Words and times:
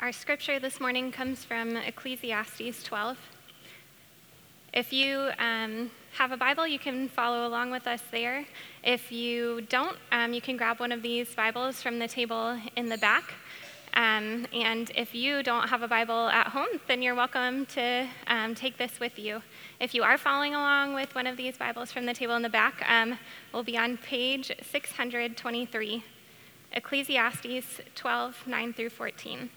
Our 0.00 0.12
scripture 0.12 0.60
this 0.60 0.78
morning 0.78 1.10
comes 1.10 1.44
from 1.44 1.76
Ecclesiastes 1.76 2.84
12. 2.84 3.18
If 4.72 4.92
you 4.92 5.30
um, 5.40 5.90
have 6.16 6.30
a 6.30 6.36
Bible, 6.36 6.68
you 6.68 6.78
can 6.78 7.08
follow 7.08 7.48
along 7.48 7.72
with 7.72 7.88
us 7.88 8.00
there. 8.12 8.46
If 8.84 9.10
you 9.10 9.62
don't, 9.62 9.98
um, 10.12 10.32
you 10.32 10.40
can 10.40 10.56
grab 10.56 10.78
one 10.78 10.92
of 10.92 11.02
these 11.02 11.34
Bibles 11.34 11.82
from 11.82 11.98
the 11.98 12.06
table 12.06 12.56
in 12.76 12.88
the 12.88 12.98
back. 12.98 13.24
Um, 13.94 14.46
and 14.54 14.88
if 14.94 15.16
you 15.16 15.42
don't 15.42 15.68
have 15.68 15.82
a 15.82 15.88
Bible 15.88 16.28
at 16.28 16.46
home, 16.46 16.78
then 16.86 17.02
you're 17.02 17.16
welcome 17.16 17.66
to 17.66 18.06
um, 18.28 18.54
take 18.54 18.78
this 18.78 19.00
with 19.00 19.18
you. 19.18 19.42
If 19.80 19.94
you 19.94 20.04
are 20.04 20.16
following 20.16 20.54
along 20.54 20.94
with 20.94 21.12
one 21.16 21.26
of 21.26 21.36
these 21.36 21.58
Bibles 21.58 21.90
from 21.90 22.06
the 22.06 22.14
table 22.14 22.36
in 22.36 22.42
the 22.42 22.48
back, 22.48 22.88
um, 22.88 23.18
we'll 23.52 23.64
be 23.64 23.76
on 23.76 23.96
page 23.96 24.52
623, 24.62 26.04
Ecclesiastes 26.72 27.80
12, 27.96 28.46
9 28.46 28.72
through 28.72 28.90
14. 28.90 29.50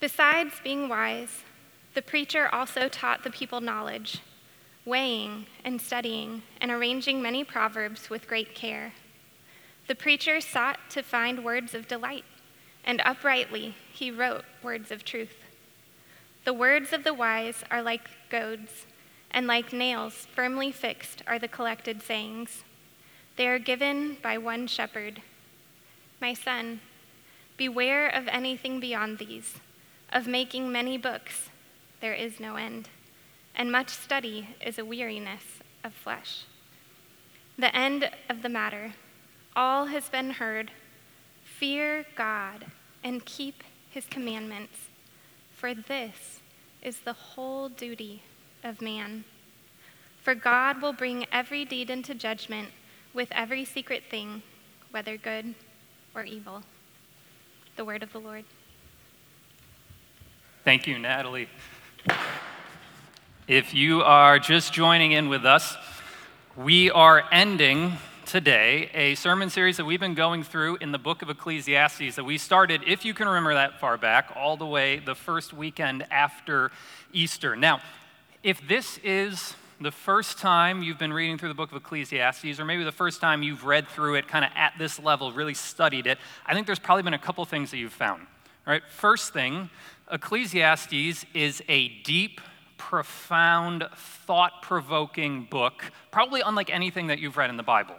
Besides 0.00 0.60
being 0.62 0.88
wise, 0.88 1.42
the 1.94 2.02
preacher 2.02 2.48
also 2.52 2.88
taught 2.88 3.24
the 3.24 3.30
people 3.30 3.60
knowledge, 3.60 4.20
weighing 4.84 5.46
and 5.64 5.80
studying 5.80 6.42
and 6.60 6.70
arranging 6.70 7.20
many 7.20 7.42
proverbs 7.42 8.08
with 8.08 8.28
great 8.28 8.54
care. 8.54 8.92
The 9.88 9.96
preacher 9.96 10.40
sought 10.40 10.78
to 10.90 11.02
find 11.02 11.44
words 11.44 11.74
of 11.74 11.88
delight, 11.88 12.24
and 12.84 13.02
uprightly 13.04 13.74
he 13.92 14.10
wrote 14.12 14.44
words 14.62 14.92
of 14.92 15.04
truth. 15.04 15.34
The 16.44 16.52
words 16.52 16.92
of 16.92 17.02
the 17.02 17.14
wise 17.14 17.64
are 17.70 17.82
like 17.82 18.08
goads, 18.30 18.86
and 19.32 19.48
like 19.48 19.72
nails 19.72 20.28
firmly 20.32 20.70
fixed 20.70 21.22
are 21.26 21.40
the 21.40 21.48
collected 21.48 22.02
sayings. 22.02 22.62
They 23.36 23.48
are 23.48 23.58
given 23.58 24.16
by 24.22 24.38
one 24.38 24.68
shepherd. 24.68 25.22
My 26.20 26.34
son, 26.34 26.80
beware 27.56 28.08
of 28.08 28.28
anything 28.28 28.78
beyond 28.78 29.18
these, 29.18 29.56
of 30.12 30.26
making 30.26 30.70
many 30.72 30.96
books. 30.96 31.50
There 32.00 32.14
is 32.14 32.40
no 32.40 32.56
end, 32.56 32.88
and 33.54 33.72
much 33.72 33.90
study 33.90 34.56
is 34.64 34.78
a 34.78 34.84
weariness 34.84 35.60
of 35.84 35.92
flesh. 35.92 36.44
The 37.58 37.74
end 37.74 38.10
of 38.28 38.42
the 38.42 38.48
matter 38.48 38.94
all 39.56 39.86
has 39.86 40.08
been 40.08 40.30
heard. 40.30 40.70
Fear 41.42 42.06
God 42.14 42.66
and 43.02 43.24
keep 43.24 43.64
his 43.90 44.06
commandments, 44.06 44.76
for 45.52 45.74
this 45.74 46.40
is 46.82 47.00
the 47.00 47.12
whole 47.12 47.68
duty 47.68 48.22
of 48.62 48.80
man. 48.80 49.24
For 50.22 50.34
God 50.34 50.80
will 50.80 50.92
bring 50.92 51.26
every 51.32 51.64
deed 51.64 51.90
into 51.90 52.14
judgment 52.14 52.68
with 53.12 53.28
every 53.32 53.64
secret 53.64 54.04
thing, 54.08 54.42
whether 54.90 55.16
good 55.16 55.54
or 56.14 56.22
evil. 56.22 56.62
The 57.76 57.84
word 57.84 58.02
of 58.02 58.12
the 58.12 58.20
Lord. 58.20 58.44
Thank 60.64 60.86
you, 60.86 60.98
Natalie. 60.98 61.48
If 63.46 63.74
you 63.74 64.02
are 64.02 64.38
just 64.38 64.72
joining 64.72 65.12
in 65.12 65.28
with 65.28 65.46
us, 65.46 65.76
we 66.56 66.90
are 66.90 67.24
ending 67.30 67.92
today 68.26 68.90
a 68.92 69.14
sermon 69.14 69.50
series 69.50 69.76
that 69.76 69.84
we've 69.84 70.00
been 70.00 70.14
going 70.14 70.42
through 70.42 70.76
in 70.80 70.90
the 70.90 70.98
book 70.98 71.22
of 71.22 71.30
Ecclesiastes 71.30 72.16
that 72.16 72.24
we 72.24 72.36
started, 72.36 72.82
if 72.86 73.04
you 73.04 73.14
can 73.14 73.28
remember 73.28 73.54
that 73.54 73.78
far 73.78 73.96
back, 73.96 74.32
all 74.34 74.56
the 74.56 74.66
way 74.66 74.98
the 74.98 75.14
first 75.14 75.54
weekend 75.54 76.04
after 76.10 76.72
Easter. 77.12 77.54
Now, 77.54 77.80
if 78.42 78.66
this 78.66 78.98
is 79.04 79.54
the 79.80 79.92
first 79.92 80.38
time 80.38 80.82
you've 80.82 80.98
been 80.98 81.12
reading 81.12 81.38
through 81.38 81.50
the 81.50 81.54
book 81.54 81.70
of 81.70 81.76
Ecclesiastes, 81.76 82.58
or 82.58 82.64
maybe 82.64 82.82
the 82.82 82.92
first 82.92 83.20
time 83.20 83.42
you've 83.44 83.64
read 83.64 83.88
through 83.88 84.16
it 84.16 84.26
kind 84.26 84.44
of 84.44 84.50
at 84.56 84.74
this 84.76 84.98
level, 84.98 85.30
really 85.32 85.54
studied 85.54 86.06
it, 86.06 86.18
I 86.44 86.52
think 86.52 86.66
there's 86.66 86.80
probably 86.80 87.04
been 87.04 87.14
a 87.14 87.18
couple 87.18 87.44
things 87.44 87.70
that 87.70 87.78
you've 87.78 87.92
found. 87.92 88.26
All 88.66 88.72
right, 88.72 88.82
first 88.90 89.32
thing, 89.32 89.70
Ecclesiastes 90.10 91.26
is 91.34 91.62
a 91.68 91.88
deep, 92.02 92.40
profound, 92.78 93.84
thought 93.94 94.62
provoking 94.62 95.44
book, 95.44 95.84
probably 96.10 96.40
unlike 96.40 96.70
anything 96.70 97.08
that 97.08 97.18
you've 97.18 97.36
read 97.36 97.50
in 97.50 97.56
the 97.56 97.62
Bible. 97.62 97.96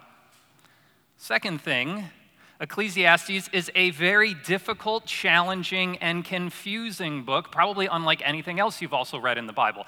Second 1.18 1.62
thing, 1.62 2.06
Ecclesiastes 2.60 3.50
is 3.54 3.72
a 3.76 3.92
very 3.92 4.34
difficult, 4.34 5.06
challenging, 5.06 5.98
and 5.98 6.26
confusing 6.26 7.24
book, 7.24 7.52
probably 7.52 7.88
unlike 7.88 8.22
anything 8.26 8.60
else 8.60 8.82
you've 8.82 8.94
also 8.94 9.20
read 9.20 9.38
in 9.38 9.46
the 9.46 9.54
Bible. 9.54 9.86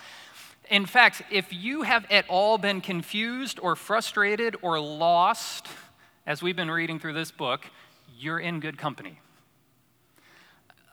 In 0.70 0.86
fact, 0.86 1.24
if 1.32 1.52
you 1.52 1.82
have 1.82 2.06
at 2.12 2.26
all 2.30 2.58
been 2.58 2.82
confused 2.82 3.60
or 3.62 3.76
frustrated 3.76 4.56
or 4.62 4.80
lost 4.80 5.68
as 6.26 6.42
we've 6.44 6.56
been 6.56 6.72
reading 6.72 7.00
through 7.00 7.14
this 7.14 7.32
book, 7.32 7.66
you're 8.18 8.40
in 8.40 8.60
good 8.60 8.78
company. 8.78 9.20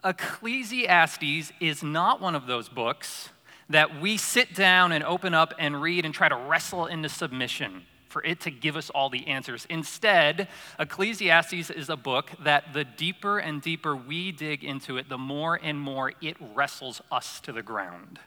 Ecclesiastes 0.05 1.53
is 1.61 1.83
not 1.83 2.21
one 2.21 2.35
of 2.35 2.47
those 2.47 2.69
books 2.69 3.31
that 3.69 4.01
we 4.01 4.17
sit 4.17 4.55
down 4.55 4.93
and 4.93 5.05
open 5.05 5.35
up 5.35 5.53
and 5.59 5.83
read 5.83 6.05
and 6.05 6.15
try 6.15 6.29
to 6.29 6.37
wrestle 6.37 6.87
into 6.87 7.09
submission 7.09 7.83
for 8.09 8.25
it 8.25 8.41
to 8.41 8.51
give 8.51 8.77
us 8.77 8.91
all 8.91 9.11
the 9.11 9.27
answers. 9.27 9.67
Instead, 9.69 10.49
Ecclesiastes 10.79 11.71
is 11.71 11.91
a 11.91 11.97
book 11.97 12.31
that 12.43 12.73
the 12.73 12.85
deeper 12.85 13.39
and 13.39 13.61
deeper 13.61 13.95
we 13.95 14.33
dig 14.33 14.65
into 14.65 14.97
it, 14.97 15.09
the 15.09 15.19
more 15.19 15.61
and 15.63 15.79
more 15.79 16.13
it 16.23 16.37
wrestles 16.55 17.03
us 17.13 17.41
to 17.41 17.53
the 17.53 17.63
ground, 17.63 18.19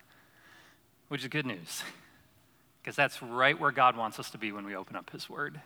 which 1.07 1.21
is 1.21 1.27
good 1.29 1.45
news, 1.45 1.83
because 2.81 2.95
that's 2.95 3.23
right 3.23 3.59
where 3.59 3.71
God 3.71 3.97
wants 3.97 4.19
us 4.19 4.29
to 4.31 4.37
be 4.37 4.51
when 4.51 4.65
we 4.65 4.75
open 4.75 4.95
up 4.95 5.09
His 5.09 5.29
Word. 5.29 5.59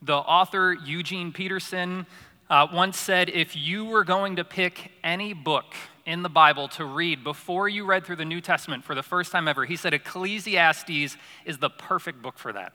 The 0.00 0.14
author 0.14 0.72
Eugene 0.84 1.32
Peterson 1.32 2.06
uh, 2.50 2.66
once 2.72 2.98
said 2.98 3.28
if 3.28 3.56
you 3.56 3.84
were 3.84 4.04
going 4.04 4.36
to 4.36 4.44
pick 4.44 4.92
any 5.02 5.32
book 5.32 5.74
in 6.06 6.22
the 6.22 6.28
Bible 6.28 6.68
to 6.68 6.84
read 6.84 7.24
before 7.24 7.68
you 7.68 7.84
read 7.84 8.04
through 8.04 8.16
the 8.16 8.24
New 8.24 8.40
Testament 8.40 8.84
for 8.84 8.94
the 8.94 9.02
first 9.02 9.32
time 9.32 9.48
ever, 9.48 9.64
he 9.64 9.76
said 9.76 9.94
Ecclesiastes 9.94 11.16
is 11.44 11.58
the 11.58 11.70
perfect 11.70 12.20
book 12.20 12.38
for 12.38 12.52
that. 12.52 12.72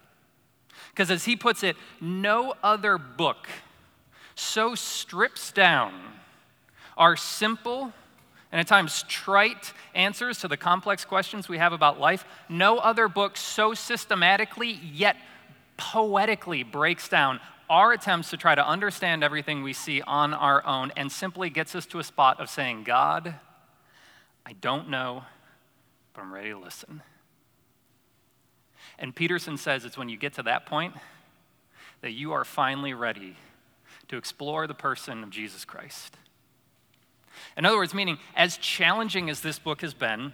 Because 0.89 1.11
as 1.11 1.25
he 1.25 1.35
puts 1.35 1.63
it, 1.63 1.75
no 2.01 2.55
other 2.63 2.97
book 2.97 3.47
so 4.35 4.73
strips 4.73 5.51
down 5.51 5.93
our 6.97 7.15
simple 7.15 7.93
and 8.51 8.59
at 8.59 8.67
times 8.67 9.03
trite 9.07 9.73
answers 9.93 10.39
to 10.39 10.47
the 10.47 10.57
complex 10.57 11.05
questions 11.05 11.47
we 11.47 11.59
have 11.59 11.71
about 11.71 11.99
life. 11.99 12.25
No 12.47 12.79
other 12.79 13.07
book 13.07 13.37
so 13.37 13.73
systematically 13.73 14.71
yet 14.71 15.17
poetically 15.77 16.63
breaks 16.63 17.07
down 17.07 17.39
our 17.69 17.91
attempts 17.91 18.31
to 18.31 18.37
try 18.37 18.55
to 18.55 18.67
understand 18.67 19.23
everything 19.23 19.61
we 19.61 19.73
see 19.73 20.01
on 20.01 20.33
our 20.33 20.65
own 20.65 20.91
and 20.97 21.11
simply 21.11 21.49
gets 21.49 21.75
us 21.75 21.85
to 21.87 21.99
a 21.99 22.03
spot 22.03 22.39
of 22.39 22.49
saying, 22.49 22.83
God, 22.83 23.35
I 24.45 24.53
don't 24.53 24.89
know, 24.89 25.23
but 26.13 26.21
I'm 26.21 26.33
ready 26.33 26.49
to 26.49 26.57
listen. 26.57 27.03
And 28.97 29.15
Peterson 29.15 29.57
says 29.57 29.85
it's 29.85 29.97
when 29.97 30.09
you 30.09 30.17
get 30.17 30.33
to 30.33 30.43
that 30.43 30.65
point 30.65 30.95
that 32.01 32.11
you 32.11 32.31
are 32.33 32.43
finally 32.43 32.93
ready 32.93 33.35
to 34.07 34.17
explore 34.17 34.65
the 34.65 34.73
person 34.73 35.23
of 35.23 35.29
Jesus 35.29 35.63
Christ. 35.63 36.17
In 37.55 37.65
other 37.65 37.77
words, 37.77 37.93
meaning, 37.93 38.17
as 38.35 38.57
challenging 38.57 39.29
as 39.29 39.41
this 39.41 39.59
book 39.59 39.81
has 39.81 39.93
been, 39.93 40.33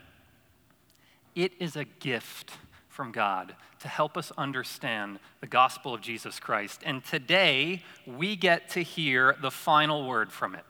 it 1.36 1.52
is 1.60 1.76
a 1.76 1.84
gift 1.84 2.52
from 2.88 3.12
God 3.12 3.56
to 3.86 3.90
help 3.90 4.18
us 4.18 4.32
understand 4.36 5.20
the 5.42 5.48
gospel 5.48 5.94
of 5.94 6.02
Jesus 6.02 6.40
Christ. 6.40 6.82
And 6.84 7.06
today, 7.06 7.84
we 8.08 8.36
get 8.36 8.68
to 8.70 8.82
hear 8.82 9.36
the 9.40 9.52
final 9.52 10.08
word 10.08 10.32
from 10.32 10.56
it. 10.56 10.66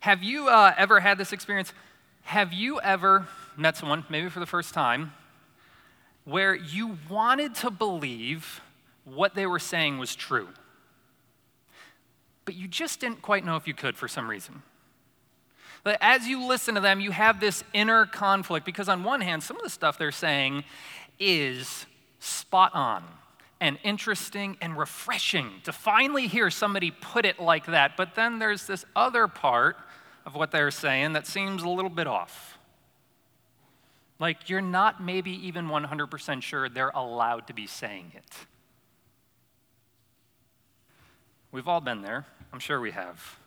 Have 0.00 0.24
you 0.24 0.48
uh, 0.48 0.74
ever 0.76 0.98
had 0.98 1.16
this 1.16 1.32
experience? 1.32 1.72
Have 2.22 2.52
you 2.52 2.80
ever 2.80 3.28
met 3.56 3.76
someone, 3.76 4.04
maybe 4.08 4.28
for 4.30 4.40
the 4.40 4.46
first 4.46 4.74
time, 4.74 5.12
where 6.24 6.56
you 6.56 6.98
wanted 7.08 7.54
to 7.54 7.70
believe 7.70 8.60
what 9.04 9.36
they 9.36 9.46
were 9.46 9.60
saying 9.60 9.98
was 9.98 10.16
true, 10.16 10.48
but 12.46 12.56
you 12.56 12.66
just 12.66 12.98
didn't 12.98 13.22
quite 13.22 13.44
know 13.44 13.54
if 13.54 13.68
you 13.68 13.74
could 13.74 13.96
for 13.96 14.08
some 14.08 14.28
reason. 14.28 14.64
But 15.84 15.98
as 16.00 16.26
you 16.26 16.44
listen 16.44 16.74
to 16.74 16.80
them, 16.80 16.98
you 16.98 17.10
have 17.10 17.38
this 17.38 17.62
inner 17.74 18.06
conflict 18.06 18.64
because, 18.64 18.88
on 18.88 19.04
one 19.04 19.20
hand, 19.20 19.42
some 19.42 19.56
of 19.58 19.62
the 19.62 19.70
stuff 19.70 19.98
they're 19.98 20.10
saying 20.10 20.64
is 21.18 21.86
spot 22.18 22.74
on 22.74 23.04
and 23.60 23.78
interesting 23.82 24.56
and 24.60 24.76
refreshing 24.76 25.50
to 25.64 25.72
finally 25.72 26.26
hear 26.26 26.50
somebody 26.50 26.90
put 26.90 27.24
it 27.24 27.40
like 27.40 27.66
that. 27.66 27.96
But 27.96 28.14
then 28.14 28.38
there's 28.38 28.66
this 28.66 28.84
other 28.94 29.28
part 29.28 29.76
of 30.26 30.34
what 30.34 30.50
they're 30.50 30.70
saying 30.70 31.12
that 31.14 31.26
seems 31.26 31.62
a 31.62 31.68
little 31.68 31.90
bit 31.90 32.06
off. 32.06 32.58
Like 34.18 34.48
you're 34.48 34.60
not 34.60 35.02
maybe 35.02 35.30
even 35.46 35.68
100% 35.68 36.42
sure 36.42 36.68
they're 36.68 36.92
allowed 36.94 37.46
to 37.48 37.54
be 37.54 37.66
saying 37.66 38.12
it. 38.14 38.46
We've 41.50 41.68
all 41.68 41.80
been 41.80 42.02
there. 42.02 42.26
I'm 42.52 42.58
sure 42.58 42.80
we 42.80 42.90
have. 42.90 43.38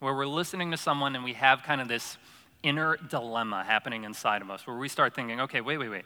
Where 0.00 0.14
we're 0.14 0.26
listening 0.26 0.70
to 0.70 0.76
someone 0.76 1.14
and 1.14 1.24
we 1.24 1.34
have 1.34 1.62
kind 1.62 1.80
of 1.80 1.88
this 1.88 2.18
inner 2.62 2.96
dilemma 2.96 3.64
happening 3.64 4.04
inside 4.04 4.42
of 4.42 4.50
us 4.50 4.66
where 4.66 4.76
we 4.76 4.88
start 4.88 5.14
thinking, 5.14 5.40
okay, 5.42 5.60
wait, 5.60 5.78
wait, 5.78 5.88
wait. 5.88 6.04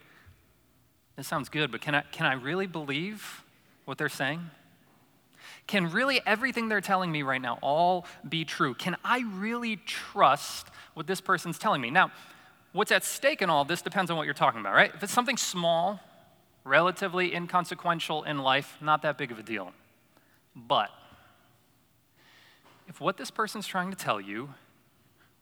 This 1.17 1.27
sounds 1.27 1.49
good, 1.49 1.71
but 1.71 1.81
can 1.81 1.95
I, 1.95 2.03
can 2.13 2.27
I 2.27 2.35
really 2.35 2.67
believe 2.67 3.43
what 3.85 3.99
they're 3.99 4.09
saying? 4.09 4.51
Can 5.67 5.91
really 5.91 6.21
everything 6.27 6.69
they're 6.69 6.81
telling 6.81 7.11
me 7.13 7.23
right 7.23 7.41
now 7.41 7.59
all 7.61 8.07
be 8.29 8.45
true? 8.45 8.75
Can 8.75 8.97
I 9.05 9.21
really 9.35 9.77
trust 9.77 10.67
what 10.95 11.07
this 11.07 11.21
person's 11.21 11.59
telling 11.59 11.81
me? 11.81 11.91
Now, 11.91 12.11
what's 12.73 12.93
at 12.93 13.05
stake 13.05 13.43
in 13.43 13.51
all 13.51 13.65
this 13.65 13.83
depends 13.83 14.11
on 14.11 14.17
what 14.17 14.25
you're 14.25 14.35
talking 14.35 14.61
about, 14.61 14.75
right? 14.75 14.93
If 14.95 15.03
it's 15.03 15.13
something 15.13 15.37
small, 15.37 16.01
relatively 16.65 17.35
inconsequential 17.35 18.25
in 18.25 18.39
life, 18.39 18.77
not 18.81 19.03
that 19.03 19.19
big 19.19 19.33
of 19.33 19.39
a 19.39 19.43
deal. 19.43 19.73
But 20.55 20.91
if 22.89 23.01
what 23.01 23.17
this 23.17 23.31
person's 23.31 23.67
trying 23.67 23.91
to 23.91 23.97
tell 23.97 24.21
you 24.21 24.51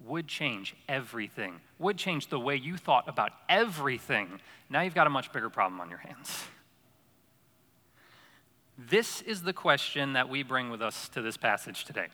would 0.07 0.27
change 0.27 0.75
everything, 0.89 1.61
would 1.79 1.97
change 1.97 2.29
the 2.29 2.41
way 2.41 2.57
you 2.57 2.77
thought 2.77 3.09
about 3.09 3.33
everything, 3.49 4.41
now 4.69 4.81
you've 4.81 4.95
got 4.95 5.07
a 5.07 5.11
much 5.11 5.33
bigger 5.33 5.51
problem 5.51 5.81
on 5.81 5.91
your 5.91 5.99
hands. 5.99 6.45
This 8.79 9.21
is 9.23 9.43
the 9.43 9.53
question 9.53 10.15
that 10.15 10.29
we 10.29 10.43
bring 10.43 10.71
with 10.71 10.81
us 10.81 11.09
to 11.11 11.21
this 11.21 11.37
passage 11.37 11.85
today. 11.85 12.07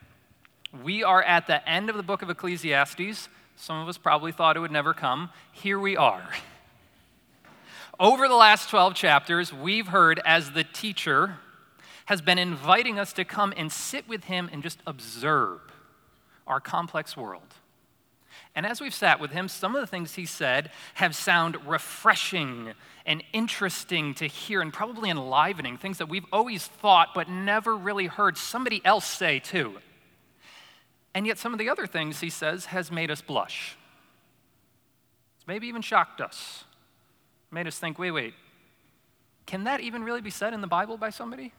We 0.82 1.04
are 1.04 1.22
at 1.22 1.46
the 1.46 1.66
end 1.68 1.88
of 1.88 1.96
the 1.96 2.02
book 2.02 2.22
of 2.22 2.30
Ecclesiastes. 2.30 3.28
Some 3.54 3.80
of 3.80 3.88
us 3.88 3.98
probably 3.98 4.32
thought 4.32 4.56
it 4.56 4.60
would 4.60 4.72
never 4.72 4.92
come. 4.92 5.30
Here 5.52 5.78
we 5.78 5.96
are. 5.96 6.28
Over 8.00 8.26
the 8.26 8.34
last 8.34 8.68
12 8.68 8.94
chapters, 8.94 9.52
we've 9.52 9.86
heard 9.86 10.20
as 10.24 10.52
the 10.52 10.64
teacher 10.64 11.38
has 12.06 12.20
been 12.20 12.38
inviting 12.38 12.98
us 12.98 13.12
to 13.14 13.24
come 13.24 13.54
and 13.56 13.70
sit 13.70 14.08
with 14.08 14.24
him 14.24 14.50
and 14.52 14.62
just 14.62 14.80
observe 14.86 15.60
our 16.46 16.60
complex 16.60 17.16
world. 17.16 17.54
And 18.56 18.64
as 18.64 18.80
we've 18.80 18.94
sat 18.94 19.20
with 19.20 19.32
him, 19.32 19.48
some 19.48 19.76
of 19.76 19.82
the 19.82 19.86
things 19.86 20.14
he 20.14 20.24
said 20.24 20.70
have 20.94 21.14
sound 21.14 21.58
refreshing 21.66 22.72
and 23.04 23.22
interesting 23.34 24.14
to 24.14 24.26
hear 24.26 24.62
and 24.62 24.72
probably 24.72 25.10
enlivening, 25.10 25.76
things 25.76 25.98
that 25.98 26.08
we've 26.08 26.24
always 26.32 26.66
thought 26.66 27.10
but 27.14 27.28
never 27.28 27.76
really 27.76 28.06
heard 28.06 28.38
somebody 28.38 28.80
else 28.82 29.04
say 29.04 29.38
too. 29.40 29.74
And 31.14 31.26
yet 31.26 31.36
some 31.36 31.52
of 31.52 31.58
the 31.58 31.68
other 31.68 31.86
things 31.86 32.20
he 32.20 32.30
says 32.30 32.66
has 32.66 32.90
made 32.90 33.10
us 33.10 33.20
blush. 33.20 33.76
It's 35.36 35.46
maybe 35.46 35.66
even 35.66 35.82
shocked 35.82 36.22
us. 36.22 36.64
Made 37.50 37.66
us 37.66 37.78
think, 37.78 37.98
wait, 37.98 38.10
wait, 38.10 38.32
can 39.44 39.64
that 39.64 39.80
even 39.80 40.02
really 40.02 40.22
be 40.22 40.30
said 40.30 40.54
in 40.54 40.62
the 40.62 40.66
Bible 40.66 40.96
by 40.96 41.10
somebody? 41.10 41.52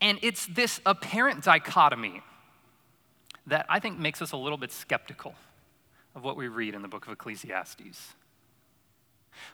And 0.00 0.18
it's 0.22 0.46
this 0.46 0.80
apparent 0.86 1.42
dichotomy 1.42 2.22
that 3.46 3.66
I 3.68 3.78
think 3.78 3.98
makes 3.98 4.20
us 4.20 4.32
a 4.32 4.36
little 4.36 4.58
bit 4.58 4.72
skeptical 4.72 5.34
of 6.14 6.24
what 6.24 6.36
we 6.36 6.48
read 6.48 6.74
in 6.74 6.82
the 6.82 6.88
book 6.88 7.06
of 7.06 7.12
Ecclesiastes. 7.12 8.14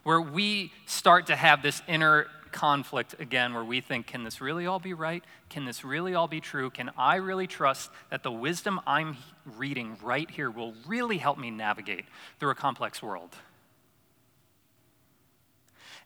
Where 0.04 0.20
we 0.20 0.72
start 0.86 1.26
to 1.26 1.36
have 1.36 1.62
this 1.62 1.82
inner 1.88 2.26
conflict 2.52 3.16
again, 3.18 3.54
where 3.54 3.64
we 3.64 3.80
think, 3.80 4.06
can 4.06 4.22
this 4.22 4.40
really 4.40 4.66
all 4.66 4.78
be 4.78 4.94
right? 4.94 5.24
Can 5.48 5.64
this 5.64 5.84
really 5.84 6.14
all 6.14 6.28
be 6.28 6.40
true? 6.40 6.70
Can 6.70 6.90
I 6.96 7.16
really 7.16 7.46
trust 7.46 7.90
that 8.10 8.22
the 8.22 8.30
wisdom 8.30 8.80
I'm 8.86 9.16
reading 9.56 9.96
right 10.02 10.30
here 10.30 10.50
will 10.50 10.74
really 10.86 11.18
help 11.18 11.38
me 11.38 11.50
navigate 11.50 12.04
through 12.38 12.50
a 12.50 12.54
complex 12.54 13.02
world? 13.02 13.34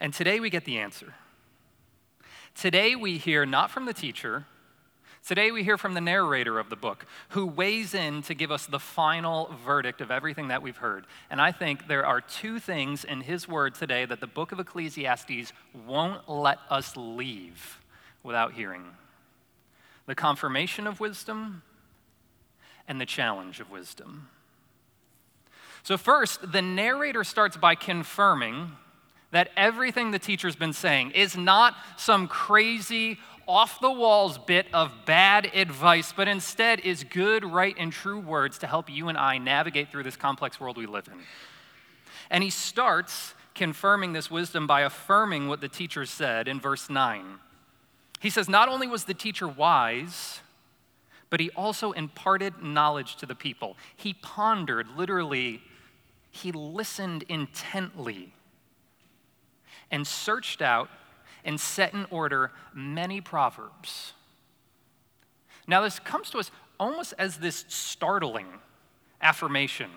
And 0.00 0.14
today 0.14 0.40
we 0.40 0.50
get 0.50 0.64
the 0.64 0.78
answer. 0.78 1.14
Today 2.54 2.96
we 2.96 3.18
hear 3.18 3.44
not 3.44 3.70
from 3.70 3.84
the 3.84 3.92
teacher, 3.92 4.46
Today, 5.26 5.50
we 5.50 5.64
hear 5.64 5.76
from 5.76 5.94
the 5.94 6.00
narrator 6.00 6.56
of 6.60 6.70
the 6.70 6.76
book 6.76 7.04
who 7.30 7.46
weighs 7.46 7.94
in 7.94 8.22
to 8.22 8.34
give 8.34 8.52
us 8.52 8.64
the 8.64 8.78
final 8.78 9.52
verdict 9.64 10.00
of 10.00 10.12
everything 10.12 10.48
that 10.48 10.62
we've 10.62 10.76
heard. 10.76 11.04
And 11.30 11.40
I 11.40 11.50
think 11.50 11.88
there 11.88 12.06
are 12.06 12.20
two 12.20 12.60
things 12.60 13.02
in 13.02 13.22
his 13.22 13.48
word 13.48 13.74
today 13.74 14.04
that 14.04 14.20
the 14.20 14.28
book 14.28 14.52
of 14.52 14.60
Ecclesiastes 14.60 15.52
won't 15.84 16.28
let 16.28 16.58
us 16.70 16.96
leave 16.96 17.80
without 18.22 18.52
hearing 18.52 18.84
the 20.06 20.14
confirmation 20.14 20.86
of 20.86 21.00
wisdom 21.00 21.62
and 22.86 23.00
the 23.00 23.06
challenge 23.06 23.58
of 23.58 23.68
wisdom. 23.68 24.28
So, 25.82 25.96
first, 25.96 26.52
the 26.52 26.62
narrator 26.62 27.24
starts 27.24 27.56
by 27.56 27.74
confirming 27.74 28.70
that 29.32 29.50
everything 29.56 30.12
the 30.12 30.20
teacher's 30.20 30.54
been 30.54 30.72
saying 30.72 31.10
is 31.10 31.36
not 31.36 31.74
some 31.96 32.28
crazy 32.28 33.18
off 33.46 33.80
the 33.80 33.90
walls 33.90 34.38
bit 34.38 34.66
of 34.72 34.92
bad 35.04 35.50
advice, 35.54 36.12
but 36.12 36.28
instead 36.28 36.80
is 36.80 37.04
good, 37.04 37.44
right, 37.44 37.74
and 37.78 37.92
true 37.92 38.18
words 38.18 38.58
to 38.58 38.66
help 38.66 38.90
you 38.90 39.08
and 39.08 39.16
I 39.16 39.38
navigate 39.38 39.90
through 39.90 40.02
this 40.02 40.16
complex 40.16 40.60
world 40.60 40.76
we 40.76 40.86
live 40.86 41.08
in. 41.08 41.20
And 42.30 42.42
he 42.42 42.50
starts 42.50 43.34
confirming 43.54 44.12
this 44.12 44.30
wisdom 44.30 44.66
by 44.66 44.82
affirming 44.82 45.48
what 45.48 45.60
the 45.60 45.68
teacher 45.68 46.04
said 46.04 46.48
in 46.48 46.60
verse 46.60 46.90
9. 46.90 47.24
He 48.20 48.30
says, 48.30 48.48
Not 48.48 48.68
only 48.68 48.86
was 48.88 49.04
the 49.04 49.14
teacher 49.14 49.46
wise, 49.46 50.40
but 51.30 51.40
he 51.40 51.50
also 51.50 51.92
imparted 51.92 52.62
knowledge 52.62 53.16
to 53.16 53.26
the 53.26 53.34
people. 53.34 53.76
He 53.96 54.14
pondered, 54.14 54.88
literally, 54.96 55.62
he 56.30 56.52
listened 56.52 57.24
intently 57.28 58.32
and 59.90 60.06
searched 60.06 60.60
out 60.62 60.90
and 61.46 61.58
set 61.58 61.94
in 61.94 62.04
order 62.10 62.52
many 62.74 63.22
proverbs. 63.22 64.12
Now, 65.66 65.80
this 65.80 65.98
comes 65.98 66.28
to 66.30 66.38
us 66.38 66.50
almost 66.78 67.14
as 67.18 67.38
this 67.38 67.64
startling 67.68 68.46
affirmation 69.22 69.90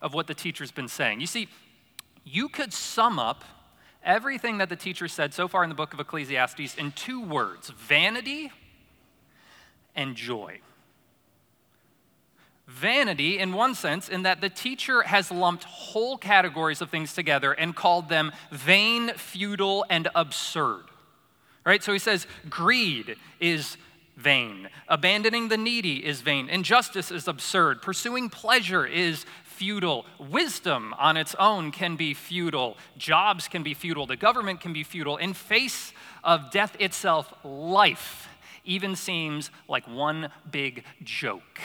of 0.00 0.14
what 0.14 0.26
the 0.26 0.34
teacher's 0.34 0.70
been 0.70 0.88
saying. 0.88 1.20
You 1.20 1.26
see, 1.26 1.48
you 2.24 2.48
could 2.48 2.72
sum 2.72 3.18
up 3.18 3.44
everything 4.02 4.58
that 4.58 4.68
the 4.68 4.76
teacher 4.76 5.08
said 5.08 5.34
so 5.34 5.46
far 5.46 5.62
in 5.62 5.68
the 5.68 5.76
book 5.76 5.92
of 5.92 6.00
Ecclesiastes 6.00 6.76
in 6.76 6.92
two 6.92 7.22
words 7.22 7.68
vanity 7.70 8.50
and 9.94 10.16
joy. 10.16 10.60
Vanity, 12.66 13.38
in 13.38 13.52
one 13.52 13.74
sense, 13.74 14.08
in 14.08 14.22
that 14.22 14.40
the 14.40 14.48
teacher 14.48 15.02
has 15.02 15.30
lumped 15.30 15.64
whole 15.64 16.16
categories 16.16 16.80
of 16.80 16.90
things 16.90 17.12
together 17.12 17.52
and 17.52 17.76
called 17.76 18.08
them 18.08 18.32
vain, 18.50 19.12
futile, 19.14 19.84
and 19.90 20.08
absurd. 20.14 20.84
Right? 21.64 21.82
So 21.82 21.92
he 21.92 21.98
says 21.98 22.26
greed 22.48 23.16
is 23.38 23.76
vain, 24.16 24.68
abandoning 24.88 25.48
the 25.48 25.56
needy 25.56 26.04
is 26.04 26.20
vain, 26.20 26.48
injustice 26.48 27.10
is 27.10 27.28
absurd, 27.28 27.82
pursuing 27.82 28.28
pleasure 28.28 28.86
is 28.86 29.24
futile, 29.44 30.04
wisdom 30.18 30.94
on 30.98 31.16
its 31.16 31.34
own 31.36 31.70
can 31.70 31.96
be 31.96 32.14
futile, 32.14 32.76
jobs 32.96 33.48
can 33.48 33.62
be 33.62 33.74
futile, 33.74 34.06
the 34.06 34.16
government 34.16 34.60
can 34.60 34.72
be 34.72 34.82
futile. 34.82 35.16
In 35.16 35.34
face 35.34 35.92
of 36.24 36.50
death 36.50 36.76
itself, 36.80 37.32
life 37.44 38.28
even 38.64 38.96
seems 38.96 39.50
like 39.68 39.86
one 39.88 40.30
big 40.50 40.84
joke. 41.02 41.60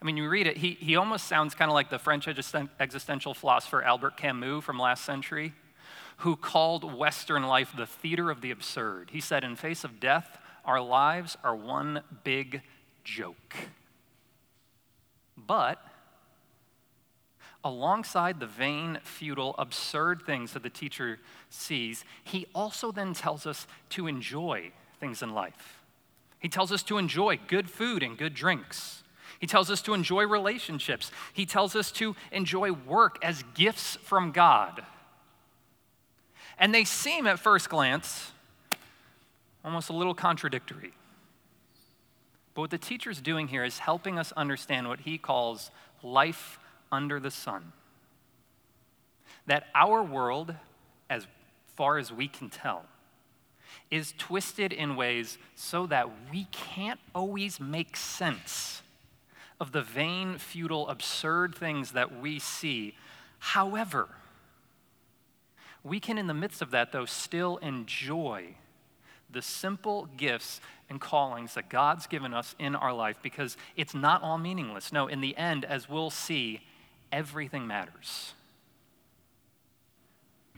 I 0.00 0.04
mean, 0.04 0.16
you 0.16 0.28
read 0.28 0.46
it, 0.46 0.56
he, 0.56 0.72
he 0.72 0.96
almost 0.96 1.26
sounds 1.26 1.54
kind 1.54 1.70
of 1.70 1.74
like 1.74 1.88
the 1.88 1.98
French 1.98 2.26
existential 2.26 3.34
philosopher 3.34 3.82
Albert 3.82 4.16
Camus 4.16 4.64
from 4.64 4.78
last 4.78 5.04
century 5.04 5.54
who 6.22 6.36
called 6.36 6.96
Western 6.96 7.42
life 7.42 7.72
the 7.76 7.86
theater 7.86 8.30
of 8.30 8.40
the 8.42 8.52
absurd. 8.52 9.10
He 9.10 9.20
said, 9.20 9.42
In 9.42 9.56
face 9.56 9.82
of 9.82 9.98
death, 9.98 10.38
our 10.64 10.80
lives 10.80 11.36
are 11.42 11.56
one 11.56 12.02
big 12.22 12.62
joke. 13.02 13.56
But 15.36 15.84
alongside 17.64 18.38
the 18.38 18.46
vain, 18.46 19.00
futile, 19.02 19.56
absurd 19.58 20.22
things 20.22 20.52
that 20.52 20.62
the 20.62 20.70
teacher 20.70 21.18
sees, 21.50 22.04
he 22.22 22.46
also 22.54 22.92
then 22.92 23.14
tells 23.14 23.44
us 23.44 23.66
to 23.90 24.06
enjoy 24.06 24.70
things 25.00 25.22
in 25.22 25.34
life. 25.34 25.82
He 26.38 26.48
tells 26.48 26.70
us 26.70 26.84
to 26.84 26.98
enjoy 26.98 27.40
good 27.48 27.68
food 27.68 28.04
and 28.04 28.16
good 28.16 28.34
drinks. 28.34 29.02
He 29.40 29.48
tells 29.48 29.72
us 29.72 29.82
to 29.82 29.94
enjoy 29.94 30.24
relationships. 30.26 31.10
He 31.32 31.46
tells 31.46 31.74
us 31.74 31.90
to 31.92 32.14
enjoy 32.30 32.70
work 32.70 33.18
as 33.24 33.42
gifts 33.54 33.96
from 33.96 34.30
God. 34.30 34.84
And 36.62 36.72
they 36.72 36.84
seem 36.84 37.26
at 37.26 37.40
first 37.40 37.68
glance 37.68 38.30
almost 39.64 39.90
a 39.90 39.92
little 39.92 40.14
contradictory. 40.14 40.92
But 42.54 42.60
what 42.60 42.70
the 42.70 42.78
teacher's 42.78 43.20
doing 43.20 43.48
here 43.48 43.64
is 43.64 43.80
helping 43.80 44.16
us 44.16 44.30
understand 44.36 44.86
what 44.86 45.00
he 45.00 45.18
calls 45.18 45.72
life 46.04 46.60
under 46.92 47.18
the 47.18 47.32
sun. 47.32 47.72
That 49.46 49.66
our 49.74 50.04
world, 50.04 50.54
as 51.10 51.26
far 51.74 51.98
as 51.98 52.12
we 52.12 52.28
can 52.28 52.48
tell, 52.48 52.84
is 53.90 54.14
twisted 54.16 54.72
in 54.72 54.94
ways 54.94 55.38
so 55.56 55.86
that 55.86 56.08
we 56.30 56.46
can't 56.52 57.00
always 57.12 57.58
make 57.58 57.96
sense 57.96 58.82
of 59.58 59.72
the 59.72 59.82
vain, 59.82 60.38
futile, 60.38 60.88
absurd 60.88 61.56
things 61.56 61.90
that 61.90 62.20
we 62.20 62.38
see. 62.38 62.94
However, 63.40 64.10
we 65.84 66.00
can, 66.00 66.18
in 66.18 66.26
the 66.26 66.34
midst 66.34 66.62
of 66.62 66.70
that, 66.70 66.92
though, 66.92 67.04
still 67.04 67.56
enjoy 67.58 68.54
the 69.30 69.42
simple 69.42 70.08
gifts 70.16 70.60
and 70.88 71.00
callings 71.00 71.54
that 71.54 71.70
God's 71.70 72.06
given 72.06 72.34
us 72.34 72.54
in 72.58 72.76
our 72.76 72.92
life 72.92 73.16
because 73.22 73.56
it's 73.76 73.94
not 73.94 74.22
all 74.22 74.38
meaningless. 74.38 74.92
No, 74.92 75.06
in 75.06 75.20
the 75.20 75.36
end, 75.36 75.64
as 75.64 75.88
we'll 75.88 76.10
see, 76.10 76.60
everything 77.10 77.66
matters. 77.66 78.34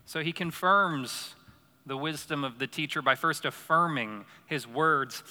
So 0.04 0.22
he 0.22 0.32
confirms 0.32 1.34
the 1.86 1.96
wisdom 1.96 2.44
of 2.44 2.58
the 2.58 2.66
teacher 2.66 3.00
by 3.00 3.14
first 3.14 3.44
affirming 3.44 4.24
his 4.46 4.66
words. 4.66 5.22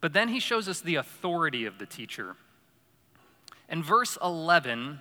But 0.00 0.12
then 0.12 0.28
he 0.28 0.40
shows 0.40 0.68
us 0.68 0.80
the 0.80 0.96
authority 0.96 1.66
of 1.66 1.78
the 1.78 1.86
teacher. 1.86 2.36
In 3.68 3.82
verse 3.82 4.16
11, 4.22 5.00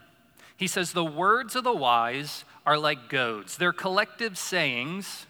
he 0.57 0.67
says, 0.67 0.91
The 0.91 1.05
words 1.05 1.55
of 1.55 1.63
the 1.63 1.73
wise 1.73 2.43
are 2.65 2.77
like 2.77 3.09
goads, 3.09 3.57
their 3.57 3.71
collective 3.71 4.37
sayings 4.37 5.27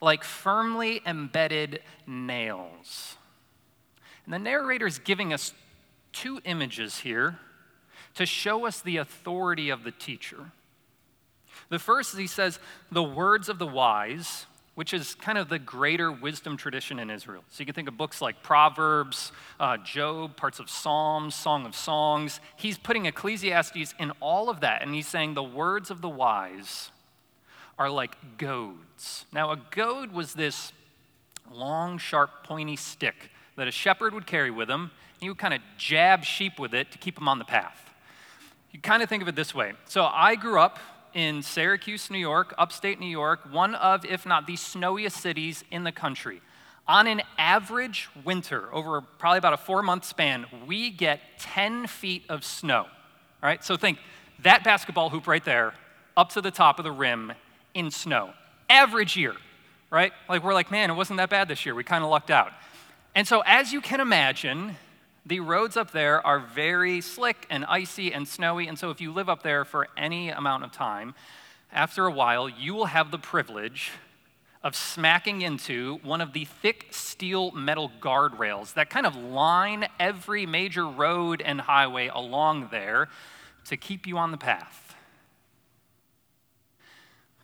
like 0.00 0.22
firmly 0.24 1.02
embedded 1.04 1.82
nails. 2.06 3.16
And 4.24 4.32
the 4.32 4.38
narrator 4.38 4.86
is 4.86 4.98
giving 4.98 5.32
us 5.32 5.52
two 6.12 6.40
images 6.44 6.98
here 6.98 7.38
to 8.14 8.26
show 8.26 8.66
us 8.66 8.80
the 8.80 8.98
authority 8.98 9.70
of 9.70 9.84
the 9.84 9.90
teacher. 9.90 10.52
The 11.68 11.78
first 11.78 12.12
is 12.12 12.18
he 12.18 12.26
says, 12.26 12.58
the 12.90 13.02
words 13.02 13.48
of 13.48 13.58
the 13.58 13.66
wise, 13.66 14.46
which 14.80 14.94
is 14.94 15.14
kind 15.16 15.36
of 15.36 15.50
the 15.50 15.58
greater 15.58 16.10
wisdom 16.10 16.56
tradition 16.56 16.98
in 16.98 17.10
Israel. 17.10 17.44
So 17.50 17.60
you 17.60 17.66
can 17.66 17.74
think 17.74 17.86
of 17.86 17.98
books 17.98 18.22
like 18.22 18.42
Proverbs, 18.42 19.30
uh, 19.60 19.76
Job, 19.76 20.38
parts 20.38 20.58
of 20.58 20.70
Psalms, 20.70 21.34
Song 21.34 21.66
of 21.66 21.76
Songs. 21.76 22.40
He's 22.56 22.78
putting 22.78 23.04
Ecclesiastes 23.04 23.92
in 23.98 24.10
all 24.20 24.48
of 24.48 24.60
that, 24.60 24.80
and 24.80 24.94
he's 24.94 25.06
saying 25.06 25.34
the 25.34 25.42
words 25.42 25.90
of 25.90 26.00
the 26.00 26.08
wise 26.08 26.90
are 27.78 27.90
like 27.90 28.38
goads. 28.38 29.26
Now, 29.34 29.50
a 29.50 29.58
goad 29.70 30.12
was 30.12 30.32
this 30.32 30.72
long, 31.52 31.98
sharp, 31.98 32.42
pointy 32.44 32.76
stick 32.76 33.28
that 33.56 33.68
a 33.68 33.70
shepherd 33.70 34.14
would 34.14 34.26
carry 34.26 34.50
with 34.50 34.70
him. 34.70 34.80
And 34.84 35.20
he 35.20 35.28
would 35.28 35.36
kind 35.36 35.52
of 35.52 35.60
jab 35.76 36.24
sheep 36.24 36.58
with 36.58 36.72
it 36.72 36.90
to 36.92 36.96
keep 36.96 37.16
them 37.16 37.28
on 37.28 37.38
the 37.38 37.44
path. 37.44 37.90
You 38.72 38.80
kind 38.80 39.02
of 39.02 39.10
think 39.10 39.20
of 39.20 39.28
it 39.28 39.36
this 39.36 39.54
way. 39.54 39.74
So 39.84 40.06
I 40.06 40.36
grew 40.36 40.58
up 40.58 40.78
in 41.14 41.42
Syracuse, 41.42 42.10
New 42.10 42.18
York, 42.18 42.54
upstate 42.58 43.00
New 43.00 43.06
York, 43.06 43.40
one 43.50 43.74
of, 43.74 44.04
if 44.04 44.26
not 44.26 44.46
the 44.46 44.56
snowiest 44.56 45.16
cities 45.16 45.64
in 45.70 45.84
the 45.84 45.92
country. 45.92 46.40
On 46.88 47.06
an 47.06 47.22
average 47.38 48.08
winter, 48.24 48.72
over 48.74 49.00
probably 49.00 49.38
about 49.38 49.52
a 49.52 49.56
four 49.56 49.82
month 49.82 50.04
span, 50.04 50.46
we 50.66 50.90
get 50.90 51.20
10 51.38 51.86
feet 51.86 52.24
of 52.28 52.44
snow. 52.44 52.80
All 52.82 52.88
right, 53.42 53.62
so 53.64 53.76
think 53.76 53.98
that 54.42 54.64
basketball 54.64 55.10
hoop 55.10 55.26
right 55.26 55.44
there, 55.44 55.74
up 56.16 56.30
to 56.30 56.40
the 56.40 56.50
top 56.50 56.78
of 56.78 56.84
the 56.84 56.92
rim 56.92 57.32
in 57.74 57.90
snow. 57.90 58.30
Average 58.68 59.16
year, 59.16 59.34
right? 59.90 60.12
Like 60.28 60.42
we're 60.42 60.54
like, 60.54 60.70
man, 60.70 60.90
it 60.90 60.94
wasn't 60.94 61.18
that 61.18 61.30
bad 61.30 61.48
this 61.48 61.64
year. 61.64 61.74
We 61.74 61.84
kind 61.84 62.04
of 62.04 62.10
lucked 62.10 62.30
out. 62.30 62.52
And 63.14 63.26
so, 63.26 63.42
as 63.44 63.72
you 63.72 63.80
can 63.80 64.00
imagine, 64.00 64.76
the 65.30 65.38
roads 65.38 65.76
up 65.76 65.92
there 65.92 66.26
are 66.26 66.40
very 66.40 67.00
slick 67.00 67.46
and 67.50 67.64
icy 67.66 68.12
and 68.12 68.26
snowy, 68.26 68.66
and 68.66 68.76
so 68.76 68.90
if 68.90 69.00
you 69.00 69.12
live 69.12 69.28
up 69.28 69.44
there 69.44 69.64
for 69.64 69.86
any 69.96 70.28
amount 70.28 70.64
of 70.64 70.72
time, 70.72 71.14
after 71.72 72.04
a 72.04 72.10
while, 72.10 72.48
you 72.48 72.74
will 72.74 72.86
have 72.86 73.12
the 73.12 73.18
privilege 73.18 73.92
of 74.64 74.74
smacking 74.74 75.42
into 75.42 76.00
one 76.02 76.20
of 76.20 76.32
the 76.32 76.46
thick 76.46 76.88
steel 76.90 77.52
metal 77.52 77.92
guardrails 78.00 78.74
that 78.74 78.90
kind 78.90 79.06
of 79.06 79.14
line 79.14 79.86
every 80.00 80.46
major 80.46 80.84
road 80.84 81.40
and 81.40 81.60
highway 81.60 82.10
along 82.12 82.66
there 82.72 83.08
to 83.66 83.76
keep 83.76 84.08
you 84.08 84.18
on 84.18 84.32
the 84.32 84.36
path. 84.36 84.96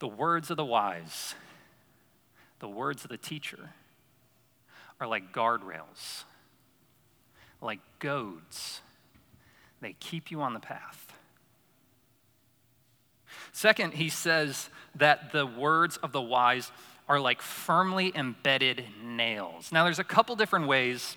The 0.00 0.09
words 0.09 0.50
of 0.50 0.57
the 0.57 0.64
wise, 0.64 1.37
the 2.59 2.69
words 2.69 3.05
of 3.05 3.11
the 3.11 3.16
teacher, 3.16 3.71
are 4.99 5.07
like 5.07 5.33
guardrails 5.33 6.25
like 7.61 7.81
goads. 7.99 8.81
They 9.81 9.95
keep 10.01 10.31
you 10.31 10.41
on 10.41 10.55
the 10.55 10.61
path. 10.61 11.13
Second, 13.53 13.95
he 13.95 14.09
says 14.09 14.69
that 14.95 15.33
the 15.33 15.47
words 15.47 15.97
of 15.99 16.13
the 16.13 16.21
wise 16.21 16.71
are 17.09 17.21
like 17.21 17.41
firmly 17.41 18.13
embedded 18.15 18.85
nails. 19.03 19.71
Now, 19.73 19.85
there's 19.85 19.99
a 19.99 20.05
couple 20.05 20.37
different 20.37 20.67
ways 20.67 21.17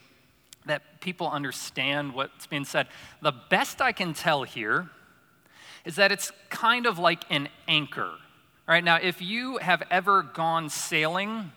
that 0.65 1.01
people 1.01 1.29
understand 1.29 2.13
what's 2.13 2.47
being 2.47 2.65
said. 2.65 2.87
The 3.21 3.33
best 3.49 3.81
I 3.81 3.91
can 3.91 4.13
tell 4.13 4.43
here 4.43 4.89
is 5.85 5.95
that 5.95 6.11
it's 6.11 6.31
kind 6.49 6.85
of 6.85 6.99
like 6.99 7.23
an 7.29 7.49
anchor. 7.67 8.11
All 8.11 8.73
right, 8.75 8.83
now, 8.83 8.97
if 9.01 9.21
you 9.21 9.57
have 9.57 9.81
ever 9.89 10.21
gone 10.21 10.69
sailing, 10.69 11.51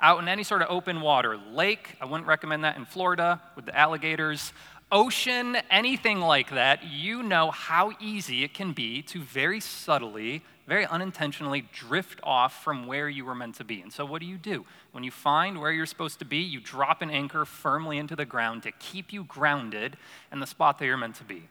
out 0.00 0.20
in 0.20 0.28
any 0.28 0.44
sort 0.44 0.62
of 0.62 0.68
open 0.70 1.00
water, 1.00 1.36
lake, 1.36 1.96
I 2.00 2.04
wouldn't 2.04 2.28
recommend 2.28 2.64
that 2.64 2.76
in 2.76 2.84
Florida 2.84 3.40
with 3.56 3.66
the 3.66 3.76
alligators, 3.76 4.52
ocean, 4.90 5.56
anything 5.70 6.20
like 6.20 6.50
that, 6.50 6.84
you 6.84 7.22
know 7.22 7.50
how 7.50 7.92
easy 8.00 8.44
it 8.44 8.54
can 8.54 8.72
be 8.72 9.02
to 9.02 9.20
very 9.20 9.60
subtly, 9.60 10.42
very 10.66 10.86
unintentionally 10.86 11.68
drift 11.72 12.20
off 12.22 12.62
from 12.62 12.86
where 12.86 13.08
you 13.08 13.24
were 13.24 13.34
meant 13.34 13.56
to 13.56 13.64
be. 13.64 13.80
And 13.80 13.92
so, 13.92 14.04
what 14.04 14.20
do 14.20 14.26
you 14.26 14.38
do? 14.38 14.64
When 14.92 15.04
you 15.04 15.10
find 15.10 15.60
where 15.60 15.72
you're 15.72 15.86
supposed 15.86 16.20
to 16.20 16.24
be, 16.24 16.38
you 16.38 16.60
drop 16.60 17.02
an 17.02 17.10
anchor 17.10 17.44
firmly 17.44 17.98
into 17.98 18.16
the 18.16 18.24
ground 18.24 18.62
to 18.62 18.72
keep 18.72 19.12
you 19.12 19.24
grounded 19.24 19.96
in 20.32 20.40
the 20.40 20.46
spot 20.46 20.78
that 20.78 20.86
you're 20.86 20.96
meant 20.96 21.16
to 21.16 21.24
be. 21.24 21.48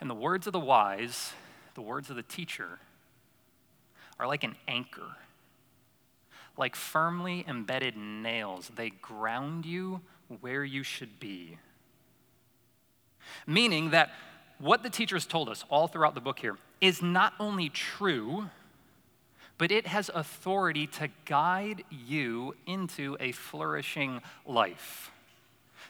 And 0.00 0.08
the 0.08 0.14
words 0.14 0.46
of 0.46 0.52
the 0.52 0.60
wise, 0.60 1.32
the 1.74 1.82
words 1.82 2.10
of 2.10 2.16
the 2.16 2.22
teacher, 2.22 2.78
are 4.20 4.26
like 4.26 4.44
an 4.44 4.54
anchor 4.68 5.16
like 6.58 6.76
firmly 6.76 7.44
embedded 7.48 7.96
nails. 7.96 8.70
They 8.74 8.90
ground 8.90 9.64
you 9.64 10.00
where 10.40 10.64
you 10.64 10.82
should 10.82 11.18
be. 11.20 11.58
Meaning 13.46 13.90
that 13.90 14.10
what 14.58 14.82
the 14.82 14.90
teachers 14.90 15.24
told 15.24 15.48
us 15.48 15.64
all 15.70 15.86
throughout 15.86 16.14
the 16.14 16.20
book 16.20 16.40
here 16.40 16.58
is 16.80 17.00
not 17.00 17.32
only 17.38 17.68
true, 17.68 18.50
but 19.56 19.70
it 19.72 19.86
has 19.86 20.10
authority 20.14 20.86
to 20.86 21.08
guide 21.24 21.84
you 21.90 22.54
into 22.66 23.16
a 23.20 23.32
flourishing 23.32 24.20
life. 24.46 25.10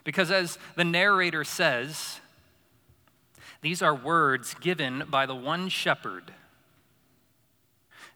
Because 0.05 0.31
as 0.31 0.59
the 0.77 0.85
narrator 0.85 1.45
says, 1.45 2.21
these 3.61 3.83
are 3.83 3.95
words 3.95 4.55
given 4.61 5.05
by 5.11 5.27
the 5.27 5.35
one 5.35 5.69
shepherd 5.69 6.33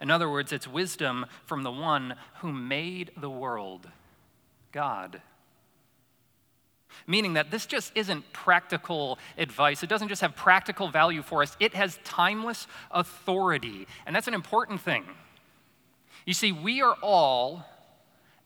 in 0.02 0.10
other 0.10 0.28
words, 0.28 0.52
it's 0.52 0.66
wisdom 0.66 1.26
from 1.46 1.62
the 1.62 1.70
one 1.70 2.16
who 2.40 2.52
made 2.52 3.12
the 3.16 3.30
world, 3.30 3.88
God. 4.72 5.22
Meaning 7.06 7.34
that 7.34 7.52
this 7.52 7.66
just 7.66 7.92
isn't 7.94 8.32
practical 8.32 9.20
advice. 9.38 9.84
It 9.84 9.88
doesn't 9.88 10.08
just 10.08 10.20
have 10.20 10.34
practical 10.34 10.88
value 10.88 11.22
for 11.22 11.40
us, 11.40 11.56
it 11.60 11.74
has 11.74 12.00
timeless 12.02 12.66
authority. 12.90 13.86
And 14.04 14.14
that's 14.14 14.26
an 14.26 14.34
important 14.34 14.80
thing. 14.80 15.04
You 16.26 16.34
see, 16.34 16.50
we 16.50 16.82
are 16.82 16.96
all 17.00 17.64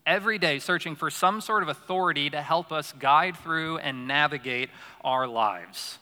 every 0.04 0.38
day 0.38 0.58
searching 0.58 0.94
for 0.94 1.10
some 1.10 1.40
sort 1.40 1.62
of 1.62 1.70
authority 1.70 2.28
to 2.30 2.42
help 2.42 2.70
us 2.70 2.92
guide 2.92 3.36
through 3.38 3.78
and 3.78 4.06
navigate 4.06 4.68
our 5.02 5.26
lives. 5.26 5.98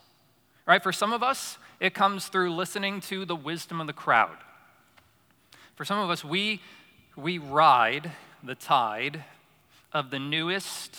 Right? 0.67 0.83
For 0.83 0.93
some 0.93 1.13
of 1.13 1.23
us, 1.23 1.59
it 1.79 1.95
comes 1.95 2.27
through 2.27 2.55
listening 2.55 3.01
to 3.03 3.25
the 3.25 3.37
wisdom 3.37 3.81
of 3.81 3.87
the 3.87 3.93
crowd. 3.93 4.37
For 5.75 5.85
some 5.85 5.99
of 5.99 6.09
us, 6.09 6.25
we, 6.25 6.61
we 7.17 7.39
ride 7.39 8.13
the 8.45 8.55
tide 8.55 9.25
of 9.93 10.11
the 10.11 10.21
newest, 10.21 10.97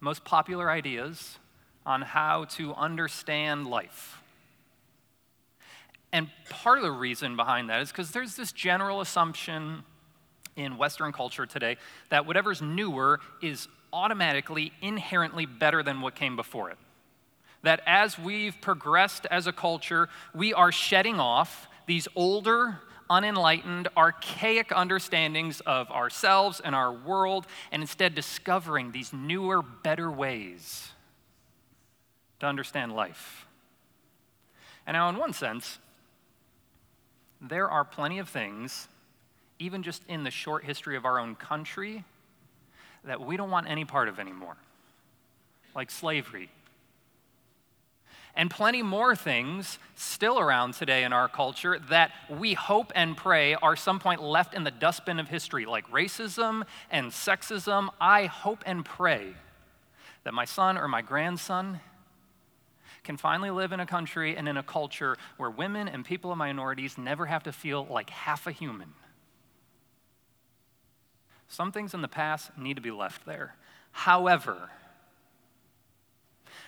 most 0.00 0.24
popular 0.24 0.70
ideas 0.70 1.38
on 1.86 2.02
how 2.02 2.44
to 2.44 2.74
understand 2.74 3.66
life. 3.66 4.20
And 6.12 6.28
part 6.50 6.78
of 6.78 6.84
the 6.84 6.90
reason 6.90 7.36
behind 7.36 7.70
that 7.70 7.80
is 7.80 7.90
because 7.90 8.10
there's 8.10 8.36
this 8.36 8.52
general 8.52 9.00
assumption 9.00 9.82
in 10.56 10.76
Western 10.76 11.12
culture 11.12 11.46
today 11.46 11.76
that 12.10 12.26
whatever's 12.26 12.60
newer 12.60 13.20
is 13.42 13.68
automatically, 13.92 14.72
inherently 14.82 15.46
better 15.46 15.82
than 15.82 16.02
what 16.02 16.14
came 16.14 16.36
before 16.36 16.70
it. 16.70 16.78
That 17.62 17.80
as 17.86 18.18
we've 18.18 18.60
progressed 18.60 19.26
as 19.30 19.46
a 19.46 19.52
culture, 19.52 20.08
we 20.34 20.52
are 20.52 20.70
shedding 20.70 21.18
off 21.18 21.66
these 21.86 22.08
older, 22.14 22.78
unenlightened, 23.08 23.88
archaic 23.96 24.72
understandings 24.74 25.60
of 25.60 25.90
ourselves 25.90 26.60
and 26.60 26.74
our 26.74 26.92
world, 26.92 27.46
and 27.70 27.82
instead 27.82 28.14
discovering 28.14 28.92
these 28.92 29.12
newer, 29.12 29.62
better 29.62 30.10
ways 30.10 30.90
to 32.40 32.46
understand 32.46 32.94
life. 32.94 33.46
And 34.86 34.94
now, 34.94 35.08
in 35.08 35.16
one 35.16 35.32
sense, 35.32 35.78
there 37.40 37.68
are 37.68 37.84
plenty 37.84 38.18
of 38.18 38.28
things, 38.28 38.88
even 39.58 39.82
just 39.82 40.02
in 40.08 40.24
the 40.24 40.30
short 40.30 40.64
history 40.64 40.96
of 40.96 41.04
our 41.04 41.18
own 41.18 41.34
country, 41.34 42.04
that 43.04 43.20
we 43.20 43.36
don't 43.36 43.50
want 43.50 43.68
any 43.68 43.84
part 43.84 44.08
of 44.08 44.18
anymore, 44.18 44.56
like 45.74 45.90
slavery 45.90 46.50
and 48.36 48.50
plenty 48.50 48.82
more 48.82 49.16
things 49.16 49.78
still 49.94 50.38
around 50.38 50.74
today 50.74 51.04
in 51.04 51.12
our 51.12 51.28
culture 51.28 51.78
that 51.88 52.12
we 52.28 52.54
hope 52.54 52.92
and 52.94 53.16
pray 53.16 53.54
are 53.54 53.74
some 53.74 53.98
point 53.98 54.22
left 54.22 54.54
in 54.54 54.62
the 54.62 54.70
dustbin 54.70 55.18
of 55.18 55.28
history, 55.28 55.64
like 55.64 55.90
racism 55.90 56.64
and 56.90 57.10
sexism. 57.10 57.88
I 58.00 58.26
hope 58.26 58.62
and 58.66 58.84
pray 58.84 59.34
that 60.24 60.34
my 60.34 60.44
son 60.44 60.76
or 60.76 60.86
my 60.86 61.02
grandson 61.02 61.80
can 63.04 63.16
finally 63.16 63.50
live 63.50 63.72
in 63.72 63.80
a 63.80 63.86
country 63.86 64.36
and 64.36 64.48
in 64.48 64.56
a 64.56 64.62
culture 64.62 65.16
where 65.36 65.50
women 65.50 65.88
and 65.88 66.04
people 66.04 66.30
of 66.32 66.38
minorities 66.38 66.98
never 66.98 67.26
have 67.26 67.44
to 67.44 67.52
feel 67.52 67.86
like 67.88 68.10
half 68.10 68.46
a 68.46 68.52
human. 68.52 68.92
Some 71.48 71.72
things 71.72 71.94
in 71.94 72.02
the 72.02 72.08
past 72.08 72.50
need 72.58 72.74
to 72.74 72.82
be 72.82 72.90
left 72.90 73.24
there. 73.24 73.54
However, 73.92 74.70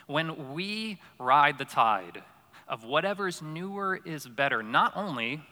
when 0.08 0.54
we 0.54 0.98
ride 1.18 1.58
the 1.58 1.64
tide 1.64 2.22
of 2.66 2.82
whatever's 2.82 3.40
newer 3.40 4.00
is 4.04 4.26
better, 4.26 4.62
not 4.62 4.92
only 4.96 5.42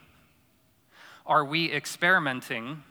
are 1.24 1.44
we 1.44 1.70
experimenting 1.72 2.82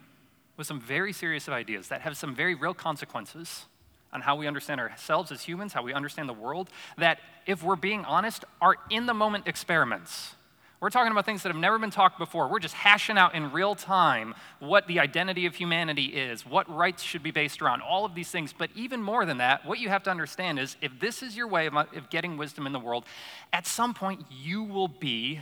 with 0.57 0.67
some 0.67 0.79
very 0.79 1.11
serious 1.11 1.49
ideas 1.49 1.89
that 1.89 2.01
have 2.01 2.15
some 2.15 2.33
very 2.33 2.55
real 2.55 2.73
consequences 2.73 3.65
on 4.13 4.21
how 4.21 4.35
we 4.35 4.47
understand 4.47 4.79
ourselves 4.79 5.31
as 5.31 5.41
humans, 5.41 5.73
how 5.73 5.83
we 5.83 5.91
understand 5.91 6.29
the 6.29 6.33
world, 6.33 6.69
that, 6.97 7.19
if 7.45 7.61
we're 7.61 7.75
being 7.75 8.05
honest, 8.05 8.45
are 8.61 8.75
in 8.89 9.07
the 9.07 9.13
moment 9.13 9.47
experiments. 9.47 10.35
We're 10.81 10.89
talking 10.89 11.11
about 11.11 11.25
things 11.25 11.43
that 11.43 11.49
have 11.49 11.59
never 11.59 11.79
been 11.79 11.89
talked 11.89 12.19
before. 12.19 12.49
We're 12.49 12.59
just 12.59 12.73
hashing 12.73 13.17
out 13.17 13.33
in 13.33 13.51
real 13.53 13.75
time 13.75 14.35
what 14.59 14.87
the 14.87 14.99
identity 14.99 15.45
of 15.45 15.55
humanity 15.55 16.07
is, 16.07 16.45
what 16.45 16.69
rights 16.69 17.01
should 17.01 17.23
be 17.23 17.31
based 17.31 17.61
around, 17.61 17.81
all 17.81 18.03
of 18.03 18.13
these 18.13 18.29
things. 18.29 18.53
But 18.55 18.69
even 18.75 19.01
more 19.01 19.25
than 19.25 19.37
that, 19.37 19.65
what 19.65 19.79
you 19.79 19.87
have 19.89 20.03
to 20.03 20.11
understand 20.11 20.59
is 20.59 20.75
if 20.81 20.99
this 20.99 21.23
is 21.23 21.35
your 21.35 21.47
way 21.47 21.67
of, 21.67 22.09
getting 22.09 22.35
wisdom 22.35 22.67
in 22.67 22.73
the 22.73 22.79
world, 22.79 23.05
at 23.53 23.65
some 23.65 23.93
point 23.93 24.25
you 24.29 24.63
will 24.63 24.89
be 24.89 25.39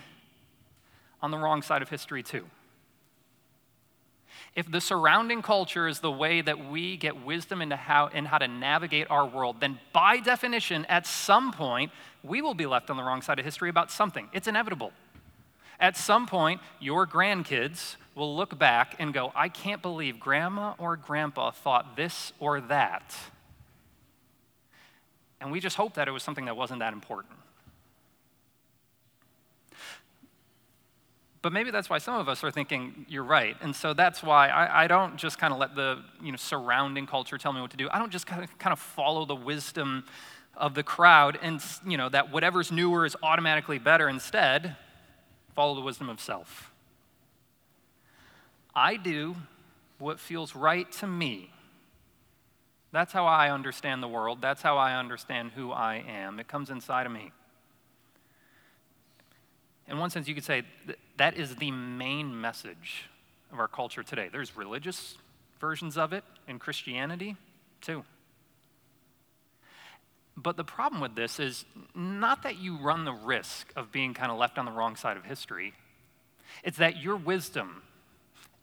on 1.22 1.32
the 1.32 1.38
wrong 1.38 1.62
side 1.62 1.82
of 1.82 1.90
history 1.90 2.22
too. 2.22 2.46
If 4.56 4.70
the 4.70 4.82
surrounding 4.82 5.42
culture 5.42 5.88
is 5.88 6.00
the 6.00 6.12
way 6.12 6.42
that 6.42 6.70
we 6.70 6.96
get 6.96 7.26
wisdom 7.26 7.60
into 7.62 7.76
how, 7.76 8.08
in 8.08 8.26
how 8.26 8.38
to 8.38 8.48
navigate 8.48 9.10
our 9.10 9.26
world, 9.26 9.60
then 9.60 9.80
by 9.94 10.20
definition, 10.20 10.86
at 10.86 11.08
some 11.08 11.52
point, 11.52 11.92
we 12.22 12.42
will 12.42 12.54
be 12.54 12.68
left 12.68 12.92
on 12.92 12.98
the 12.98 13.04
wrong 13.04 13.24
side 13.24 13.40
of 13.40 13.46
history 13.46 13.70
about 13.70 13.90
something. 13.90 14.30
It's 14.32 14.48
inevitable. 14.48 14.92
At 15.80 15.98
some 15.98 16.28
point, 16.28 16.62
your 16.80 17.06
grandkids 17.08 17.96
will 18.16 18.36
look 18.36 18.58
back 18.58 18.96
and 19.00 19.14
go, 19.14 19.32
I 19.36 19.50
can't 19.50 19.82
believe 19.82 20.20
grandma 20.20 20.74
or 20.78 20.96
grandpa 20.96 21.52
thought 21.52 21.96
this 21.96 22.32
or 22.40 22.62
that. 22.62 23.16
And 25.42 25.52
we 25.52 25.60
just 25.60 25.76
hope 25.76 25.96
that 25.96 26.08
it 26.08 26.12
was 26.12 26.24
something 26.24 26.46
that 26.46 26.56
wasn't 26.56 26.80
that 26.80 26.94
important. 26.94 27.34
But 31.44 31.52
maybe 31.52 31.72
that's 31.72 31.90
why 31.90 31.98
some 31.98 32.16
of 32.16 32.30
us 32.30 32.42
are 32.46 32.52
thinking 32.52 33.06
you're 33.10 33.26
right. 33.26 33.58
And 33.62 33.76
so 33.76 33.94
that's 33.94 34.24
why 34.24 34.48
I, 34.48 34.86
I 34.86 34.88
don't 34.88 35.18
just 35.18 35.38
kind 35.38 35.52
of 35.52 35.60
let 35.60 35.76
the 35.76 36.02
you 36.24 36.32
know, 36.32 36.38
surrounding 36.38 37.06
culture 37.06 37.38
tell 37.38 37.52
me 37.52 37.60
what 37.60 37.72
to 37.72 37.78
do. 37.78 37.90
I 37.92 38.00
don't 38.00 38.12
just 38.12 38.26
kind 38.26 38.48
of, 38.66 38.80
follow 38.80 39.26
the 39.26 39.36
wisdom 39.36 40.06
of 40.56 40.74
the 40.74 40.84
crowd 40.84 41.38
and 41.42 41.62
you 41.86 41.98
know 41.98 42.08
that 42.08 42.32
whatever's 42.32 42.72
newer 42.72 43.06
is 43.06 43.18
automatically 43.22 43.80
better. 43.80 44.08
Instead, 44.08 44.78
follow 45.54 45.76
the 45.76 45.82
wisdom 45.82 46.10
of 46.10 46.20
self. 46.20 46.72
I 48.76 48.96
do 48.96 49.36
what 50.00 50.20
feels 50.20 50.56
right 50.56 50.92
to 50.94 51.08
me. 51.08 51.52
That's 52.92 53.14
how 53.14 53.26
I 53.26 53.50
understand 53.50 54.04
the 54.04 54.08
world. 54.08 54.40
That's 54.42 54.62
how 54.62 54.78
I 54.78 54.96
understand 54.96 55.52
who 55.56 55.72
I 55.72 56.04
am. 56.08 56.40
It 56.40 56.48
comes 56.48 56.70
inside 56.70 57.06
of 57.06 57.12
me. 57.12 57.32
In 59.88 59.98
one 59.98 60.10
sense, 60.10 60.28
you 60.28 60.36
could 60.36 60.44
say 60.44 60.64
that 61.18 61.38
is 61.38 61.56
the 61.56 61.72
main 61.72 62.40
message 62.40 63.06
of 63.52 63.60
our 63.60 63.68
culture 63.68 64.04
today. 64.04 64.30
There's 64.32 64.56
religious 64.56 65.18
versions 65.60 65.98
of 65.98 66.14
it 66.14 66.24
in 66.48 66.60
Christianity, 66.60 67.36
too. 67.82 68.04
But 70.36 70.58
the 70.58 70.64
problem 70.64 71.02
with 71.02 71.16
this 71.16 71.40
is 71.40 71.66
not 71.94 72.44
that 72.44 72.58
you 72.58 72.78
run 72.78 73.06
the 73.06 73.14
risk 73.14 73.72
of 73.76 73.92
being 73.92 74.14
kind 74.14 74.32
of 74.32 74.38
left 74.38 74.58
on 74.58 74.66
the 74.66 74.72
wrong 74.72 74.96
side 74.96 75.16
of 75.18 75.26
history, 75.26 75.74
it's 76.64 76.78
that 76.78 77.02
your 77.02 77.16
wisdom 77.16 77.84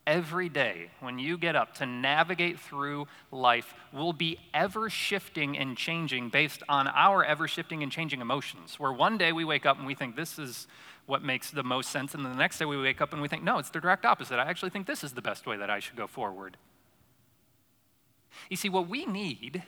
every 0.07 0.49
day 0.49 0.91
when 1.00 1.19
you 1.19 1.39
get 1.39 1.55
up 1.55 1.75
to 1.75 1.87
navigate 1.87 2.59
through 2.59 3.07
life 3.31 3.75
will 3.93 4.12
be 4.12 4.39
ever 4.53 4.91
shifting 4.91 5.57
and 5.57 5.77
changing 5.77 6.29
based 6.29 6.62
on 6.69 6.89
our 6.89 7.25
ever 7.25 7.47
shifting 7.47 7.83
and 7.83 7.93
changing 7.93 8.21
emotions. 8.21 8.81
Where 8.81 8.93
one 8.93 9.19
day 9.19 9.31
we 9.33 9.45
wake 9.45 9.67
up 9.67 9.78
and 9.78 9.87
we 9.87 9.95
think 9.95 10.17
this 10.17 10.39
is 10.39 10.67
what 11.06 11.23
makes 11.23 11.50
the 11.50 11.63
most 11.63 11.91
sense, 11.91 12.15
and 12.15 12.25
the 12.25 12.35
next 12.35 12.59
day 12.59 12.65
we 12.65 12.80
wake 12.80 13.00
up 13.00 13.13
and 13.13 13.23
we 13.23 13.28
think, 13.28 13.43
no, 13.43 13.59
it's 13.59 13.71
the 13.71 13.80
direct 13.80 14.04
opposite. 14.04 14.39
I 14.39 14.49
actually 14.49 14.71
think 14.71 14.87
this 14.87 15.04
is 15.04 15.13
the 15.13 15.23
best 15.23 15.47
way 15.47 15.56
that 15.56 15.71
I 15.71 15.78
should 15.78 15.97
go 15.97 16.06
forward. 16.06 16.56
You 18.49 18.56
see, 18.56 18.69
what 18.69 18.89
we 18.89 19.06
need 19.06 19.63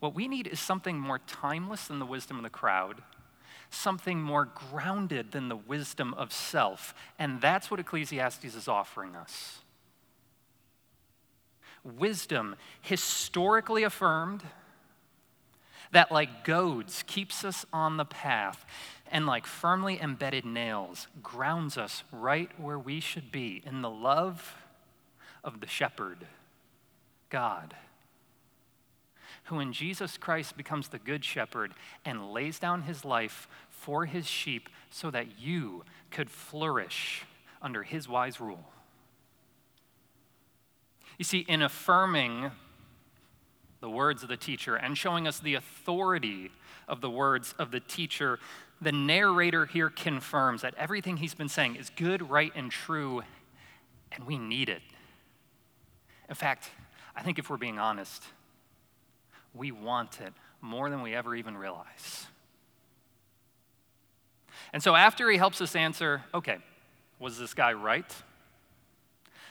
what 0.00 0.14
we 0.14 0.28
need 0.28 0.46
is 0.46 0.60
something 0.60 0.98
more 0.98 1.18
timeless 1.20 1.86
than 1.86 1.98
the 1.98 2.06
wisdom 2.06 2.36
of 2.36 2.42
the 2.42 2.50
crowd, 2.50 3.02
something 3.70 4.20
more 4.20 4.44
grounded 4.44 5.32
than 5.32 5.48
the 5.48 5.56
wisdom 5.56 6.14
of 6.14 6.32
self. 6.32 6.94
And 7.18 7.40
that's 7.40 7.70
what 7.70 7.80
Ecclesiastes 7.80 8.44
is 8.44 8.68
offering 8.68 9.16
us. 9.16 9.60
Wisdom, 11.84 12.56
historically 12.80 13.82
affirmed, 13.82 14.42
that 15.90 16.12
like 16.12 16.44
goads 16.44 17.04
keeps 17.06 17.44
us 17.44 17.66
on 17.72 17.96
the 17.96 18.04
path 18.04 18.64
and 19.10 19.26
like 19.26 19.46
firmly 19.46 20.00
embedded 20.00 20.44
nails 20.44 21.06
grounds 21.22 21.76
us 21.76 22.02
right 22.10 22.50
where 22.58 22.78
we 22.78 22.98
should 22.98 23.30
be 23.30 23.62
in 23.66 23.82
the 23.82 23.90
love 23.90 24.56
of 25.44 25.60
the 25.60 25.66
shepherd, 25.66 26.26
God 27.28 27.74
who 29.52 29.60
in 29.60 29.70
Jesus 29.70 30.16
Christ 30.16 30.56
becomes 30.56 30.88
the 30.88 30.98
good 30.98 31.22
shepherd 31.22 31.74
and 32.06 32.32
lays 32.32 32.58
down 32.58 32.82
his 32.82 33.04
life 33.04 33.46
for 33.68 34.06
his 34.06 34.26
sheep 34.26 34.70
so 34.88 35.10
that 35.10 35.38
you 35.38 35.84
could 36.10 36.30
flourish 36.30 37.24
under 37.60 37.82
his 37.82 38.08
wise 38.08 38.40
rule. 38.40 38.64
You 41.18 41.26
see, 41.26 41.40
in 41.40 41.60
affirming 41.60 42.50
the 43.80 43.90
words 43.90 44.22
of 44.22 44.30
the 44.30 44.38
teacher 44.38 44.74
and 44.74 44.96
showing 44.96 45.28
us 45.28 45.38
the 45.38 45.56
authority 45.56 46.50
of 46.88 47.02
the 47.02 47.10
words 47.10 47.54
of 47.58 47.72
the 47.72 47.80
teacher, 47.80 48.38
the 48.80 48.92
narrator 48.92 49.66
here 49.66 49.90
confirms 49.90 50.62
that 50.62 50.74
everything 50.78 51.18
he's 51.18 51.34
been 51.34 51.50
saying 51.50 51.76
is 51.76 51.90
good, 51.90 52.30
right, 52.30 52.52
and 52.54 52.70
true, 52.70 53.20
and 54.12 54.24
we 54.24 54.38
need 54.38 54.70
it. 54.70 54.80
In 56.30 56.36
fact, 56.36 56.70
I 57.14 57.22
think 57.22 57.38
if 57.38 57.50
we're 57.50 57.58
being 57.58 57.78
honest, 57.78 58.24
we 59.54 59.72
want 59.72 60.20
it 60.20 60.32
more 60.60 60.90
than 60.90 61.02
we 61.02 61.14
ever 61.14 61.34
even 61.34 61.56
realize. 61.56 62.26
And 64.72 64.82
so, 64.82 64.94
after 64.94 65.28
he 65.30 65.36
helps 65.36 65.60
us 65.60 65.76
answer, 65.76 66.22
okay, 66.32 66.58
was 67.18 67.38
this 67.38 67.54
guy 67.54 67.72
right? 67.72 68.10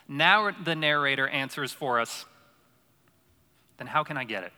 Now 0.07 0.51
the 0.51 0.75
narrator 0.75 1.27
answers 1.27 1.71
for 1.71 1.99
us, 1.99 2.25
then 3.77 3.87
how 3.87 4.03
can 4.03 4.17
I 4.17 4.23
get 4.23 4.43
it? 4.43 4.51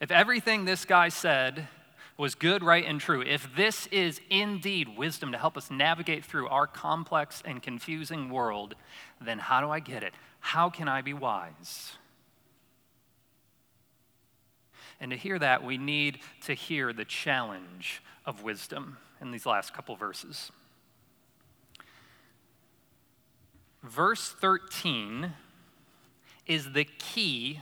If 0.00 0.10
everything 0.10 0.64
this 0.64 0.84
guy 0.84 1.08
said 1.10 1.68
was 2.18 2.34
good, 2.34 2.62
right, 2.62 2.84
and 2.84 3.00
true, 3.00 3.22
if 3.22 3.48
this 3.54 3.86
is 3.88 4.20
indeed 4.30 4.96
wisdom 4.96 5.32
to 5.32 5.38
help 5.38 5.56
us 5.56 5.70
navigate 5.70 6.24
through 6.24 6.48
our 6.48 6.66
complex 6.66 7.42
and 7.44 7.62
confusing 7.62 8.30
world, 8.30 8.74
then 9.20 9.38
how 9.38 9.60
do 9.60 9.70
I 9.70 9.80
get 9.80 10.02
it? 10.02 10.14
How 10.40 10.70
can 10.70 10.88
I 10.88 11.02
be 11.02 11.12
wise? 11.12 11.92
And 15.00 15.10
to 15.10 15.16
hear 15.16 15.38
that, 15.38 15.64
we 15.64 15.78
need 15.78 16.18
to 16.42 16.54
hear 16.54 16.92
the 16.92 17.04
challenge 17.04 18.02
of 18.24 18.42
wisdom 18.42 18.96
in 19.20 19.30
these 19.30 19.46
last 19.46 19.74
couple 19.74 19.96
verses. 19.96 20.50
Verse 23.82 24.34
13 24.40 25.32
is 26.46 26.72
the 26.72 26.84
key 26.84 27.60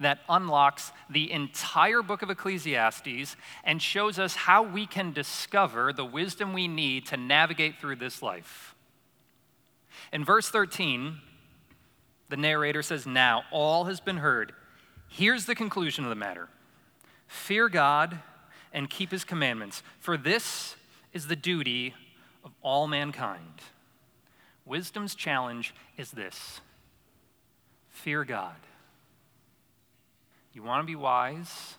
that 0.00 0.20
unlocks 0.28 0.92
the 1.08 1.30
entire 1.30 2.02
book 2.02 2.22
of 2.22 2.30
Ecclesiastes 2.30 3.36
and 3.64 3.80
shows 3.80 4.18
us 4.18 4.34
how 4.34 4.62
we 4.62 4.86
can 4.86 5.12
discover 5.12 5.92
the 5.92 6.04
wisdom 6.04 6.52
we 6.52 6.68
need 6.68 7.06
to 7.06 7.16
navigate 7.16 7.78
through 7.80 7.96
this 7.96 8.22
life. 8.22 8.74
In 10.12 10.24
verse 10.24 10.48
13, 10.48 11.18
the 12.28 12.36
narrator 12.36 12.82
says, 12.82 13.06
Now 13.06 13.44
all 13.50 13.84
has 13.84 14.00
been 14.00 14.18
heard. 14.18 14.52
Here's 15.14 15.44
the 15.44 15.54
conclusion 15.54 16.04
of 16.04 16.08
the 16.08 16.16
matter 16.16 16.48
fear 17.26 17.68
God 17.68 18.18
and 18.72 18.88
keep 18.88 19.10
his 19.10 19.24
commandments, 19.24 19.82
for 20.00 20.16
this 20.16 20.74
is 21.12 21.26
the 21.26 21.36
duty 21.36 21.94
of 22.42 22.52
all 22.62 22.88
mankind. 22.88 23.60
Wisdom's 24.64 25.14
challenge 25.14 25.74
is 25.98 26.12
this 26.12 26.62
fear 27.90 28.24
God. 28.24 28.56
You 30.54 30.62
want 30.62 30.82
to 30.82 30.86
be 30.86 30.96
wise, 30.96 31.74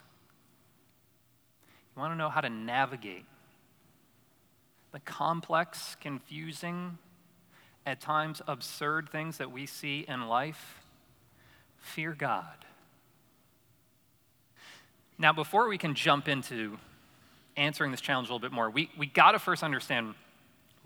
you 1.96 2.00
want 2.00 2.14
to 2.14 2.18
know 2.18 2.30
how 2.30 2.42
to 2.42 2.52
navigate 2.52 3.26
the 4.92 5.00
complex, 5.00 5.98
confusing, 6.00 7.00
at 7.84 8.00
times 8.00 8.44
absurd 8.48 9.10
things 9.10 9.40
that 9.40 9.52
we 9.52 9.66
see 9.66 10.06
in 10.08 10.28
life. 10.28 10.84
Fear 11.80 12.14
God. 12.14 12.66
Now, 15.18 15.34
before 15.34 15.68
we 15.68 15.78
can 15.78 15.94
jump 15.96 16.28
into 16.28 16.78
answering 17.56 17.92
this 17.92 18.02
challenge 18.02 18.30
a 18.30 18.34
little 18.34 18.48
bit 18.48 18.52
more, 18.52 18.70
we, 18.70 18.90
we 18.98 19.06
got 19.06 19.34
to 19.34 19.40
first 19.40 19.64
understand 19.64 20.16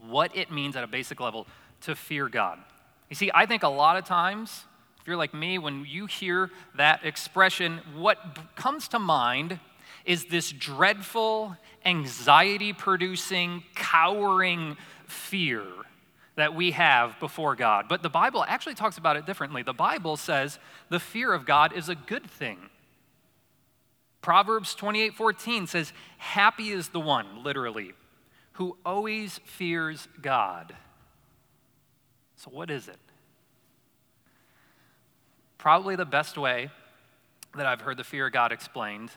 what 0.06 0.36
it 0.36 0.52
means 0.52 0.76
at 0.76 0.84
a 0.84 0.88
basic 0.88 1.20
level 1.20 1.48
to 1.82 1.96
fear 1.96 2.28
God. 2.28 2.60
You 3.10 3.16
see, 3.16 3.32
I 3.34 3.46
think 3.46 3.64
a 3.64 3.70
lot 3.70 3.98
of 3.98 4.06
times, 4.06 4.66
if 5.00 5.08
you're 5.08 5.16
like 5.16 5.34
me, 5.34 5.58
when 5.58 5.86
you 5.86 6.06
hear 6.06 6.52
that 6.76 7.06
expression, 7.06 7.80
what 7.96 8.18
comes 8.56 8.90
to 8.90 9.00
mind 9.00 9.60
is 10.06 10.26
this 10.26 10.52
dreadful, 10.52 11.56
anxiety 11.86 12.74
producing, 12.74 13.64
cowering 13.76 14.78
fear 15.06 15.64
that 16.36 16.54
we 16.54 16.72
have 16.72 17.20
before 17.20 17.56
God. 17.56 17.86
But 17.90 18.04
the 18.04 18.10
Bible 18.10 18.44
actually 18.48 18.76
talks 18.76 18.98
about 18.98 19.18
it 19.18 19.26
differently. 19.26 19.64
The 19.64 19.74
Bible 19.74 20.18
says 20.18 20.60
the 20.90 21.00
fear 21.00 21.34
of 21.34 21.46
God 21.46 21.74
is 21.74 21.90
a 21.90 21.96
good 21.96 22.30
thing. 22.30 22.58
Proverbs 24.28 24.76
28:14 24.76 25.68
says, 25.68 25.94
"Happy 26.18 26.72
is 26.72 26.90
the 26.90 27.00
one, 27.00 27.44
literally, 27.44 27.94
who 28.56 28.78
always 28.86 29.38
fears 29.46 30.10
God." 30.20 30.76
So 32.36 32.50
what 32.50 32.70
is 32.70 32.90
it? 32.90 33.00
Probably 35.58 35.96
the 35.96 36.06
best 36.06 36.38
way 36.38 36.72
that 37.54 37.66
I've 37.66 37.80
heard 37.80 37.96
the 37.96 38.04
fear 38.04 38.28
of 38.28 38.34
God 38.34 38.52
explained 38.52 39.12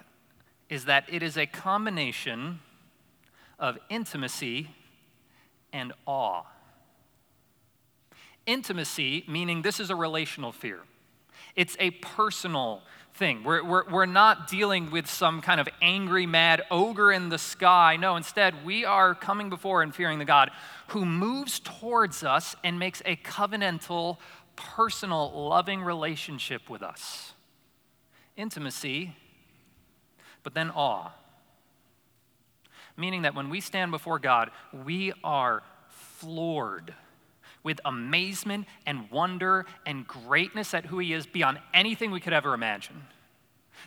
is 0.69 0.85
that 0.85 1.13
it 1.13 1.25
is 1.25 1.37
a 1.37 1.45
combination 1.45 2.61
of 3.59 3.81
intimacy 3.89 4.77
and 5.73 5.93
awe. 6.07 6.45
Intimacy, 8.47 9.25
meaning 9.27 9.63
this 9.63 9.81
is 9.81 9.91
a 9.91 9.97
relational 9.97 10.53
fear, 10.53 10.85
it's 11.57 11.77
a 11.81 11.91
personal 11.91 12.85
thing. 13.15 13.43
We're, 13.45 13.63
we're, 13.63 13.89
we're 13.91 14.07
not 14.07 14.49
dealing 14.49 14.91
with 14.91 15.09
some 15.09 15.41
kind 15.41 15.61
of 15.61 15.69
angry, 15.83 16.27
mad 16.27 16.63
ogre 16.71 17.13
in 17.13 17.29
the 17.29 17.39
sky. 17.39 17.97
No, 17.97 18.17
instead, 18.17 18.65
we 18.65 18.85
are 18.85 19.15
coming 19.15 19.51
before 19.51 19.83
and 19.83 19.95
fearing 19.95 20.19
the 20.19 20.25
God 20.25 20.51
who 20.89 21.05
moves 21.05 21.61
towards 21.61 22.25
us 22.25 22.57
and 22.65 22.79
makes 22.79 23.03
a 23.05 23.17
covenantal, 23.17 24.19
personal, 24.57 25.49
loving 25.49 25.83
relationship 25.83 26.71
with 26.71 26.83
us. 26.83 27.33
Intimacy, 28.37 29.15
but 30.43 30.55
then 30.55 30.71
awe. 30.71 31.13
Meaning 32.97 33.23
that 33.23 33.35
when 33.35 33.51
we 33.51 33.61
stand 33.61 33.91
before 33.91 34.19
God, 34.19 34.51
we 34.85 35.13
are 35.23 35.63
floored 35.89 36.95
with 37.63 37.81
amazement 37.85 38.67
and 38.87 39.11
wonder 39.11 39.67
and 39.87 40.07
greatness 40.07 40.75
at 40.75 40.87
who 40.87 40.99
He 40.99 41.13
is 41.13 41.27
beyond 41.27 41.59
anything 41.75 42.11
we 42.11 42.21
could 42.21 42.33
ever 42.33 42.55
imagine. 42.55 43.03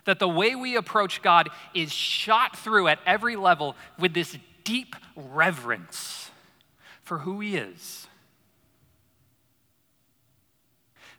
That 0.05 0.19
the 0.19 0.27
way 0.27 0.55
we 0.55 0.75
approach 0.75 1.21
God 1.21 1.49
is 1.73 1.91
shot 1.91 2.57
through 2.57 2.87
at 2.87 2.99
every 3.05 3.35
level 3.35 3.75
with 3.99 4.13
this 4.13 4.37
deep 4.63 4.95
reverence 5.15 6.31
for 7.03 7.19
who 7.19 7.39
He 7.39 7.55
is. 7.55 8.07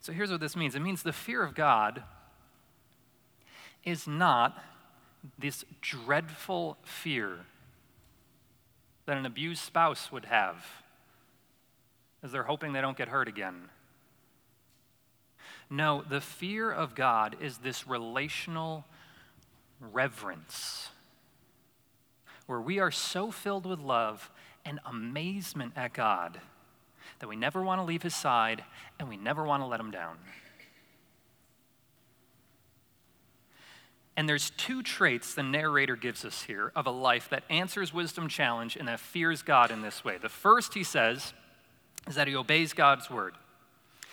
So 0.01 0.13
here's 0.13 0.31
what 0.31 0.41
this 0.41 0.55
means 0.55 0.75
it 0.75 0.81
means 0.81 1.03
the 1.03 1.13
fear 1.13 1.43
of 1.43 1.55
God 1.55 2.03
is 3.85 4.07
not 4.07 4.63
this 5.39 5.65
dreadful 5.81 6.77
fear 6.83 7.41
that 9.07 9.17
an 9.17 9.27
abused 9.27 9.63
spouse 9.63 10.13
would 10.13 10.27
have 10.27 10.84
they're 12.33 12.43
hoping 12.43 12.73
they 12.73 12.81
don't 12.81 12.97
get 12.97 13.09
hurt 13.09 13.29
again. 13.29 13.69
No, 15.71 16.03
the 16.09 16.21
fear 16.21 16.71
of 16.71 16.95
God 16.95 17.37
is 17.41 17.59
this 17.59 17.87
relational 17.87 18.85
reverence 19.81 20.91
where 22.47 22.61
we 22.61 22.79
are 22.79 22.91
so 22.91 23.31
filled 23.31 23.67
with 23.67 23.81
love 23.81 24.31
and 24.65 24.79
amazement 24.87 25.73
at 25.77 25.93
God 25.93 26.41
that 27.21 27.29
we 27.29 27.37
never 27.37 27.63
want 27.63 27.81
to 27.81 27.85
leave 27.85 28.03
his 28.03 28.15
side 28.15 28.65
and 28.99 29.09
we 29.09 29.17
never 29.17 29.45
want 29.45 29.63
to 29.63 29.67
let 29.67 29.81
him 29.81 29.91
down. 29.91 30.17
And 34.17 34.29
there's 34.29 34.51
two 34.51 34.83
traits 34.83 35.35
the 35.35 35.43
narrator 35.43 35.97
gives 35.97 36.25
us 36.25 36.43
here 36.43 36.71
of 36.77 36.87
a 36.87 36.91
life 36.91 37.29
that 37.31 37.43
answers 37.51 37.93
wisdom 37.93 38.29
challenge 38.29 38.77
and 38.77 38.87
that 38.87 39.01
fears 39.01 39.43
God 39.43 39.71
in 39.71 39.83
this 39.83 40.05
way. 40.05 40.19
The 40.19 40.29
first, 40.29 40.75
he 40.75 40.85
says, 40.85 41.33
is 42.07 42.15
that 42.15 42.29
he 42.29 42.37
obeys 42.37 42.73
God's 42.73 43.11
word. 43.11 43.35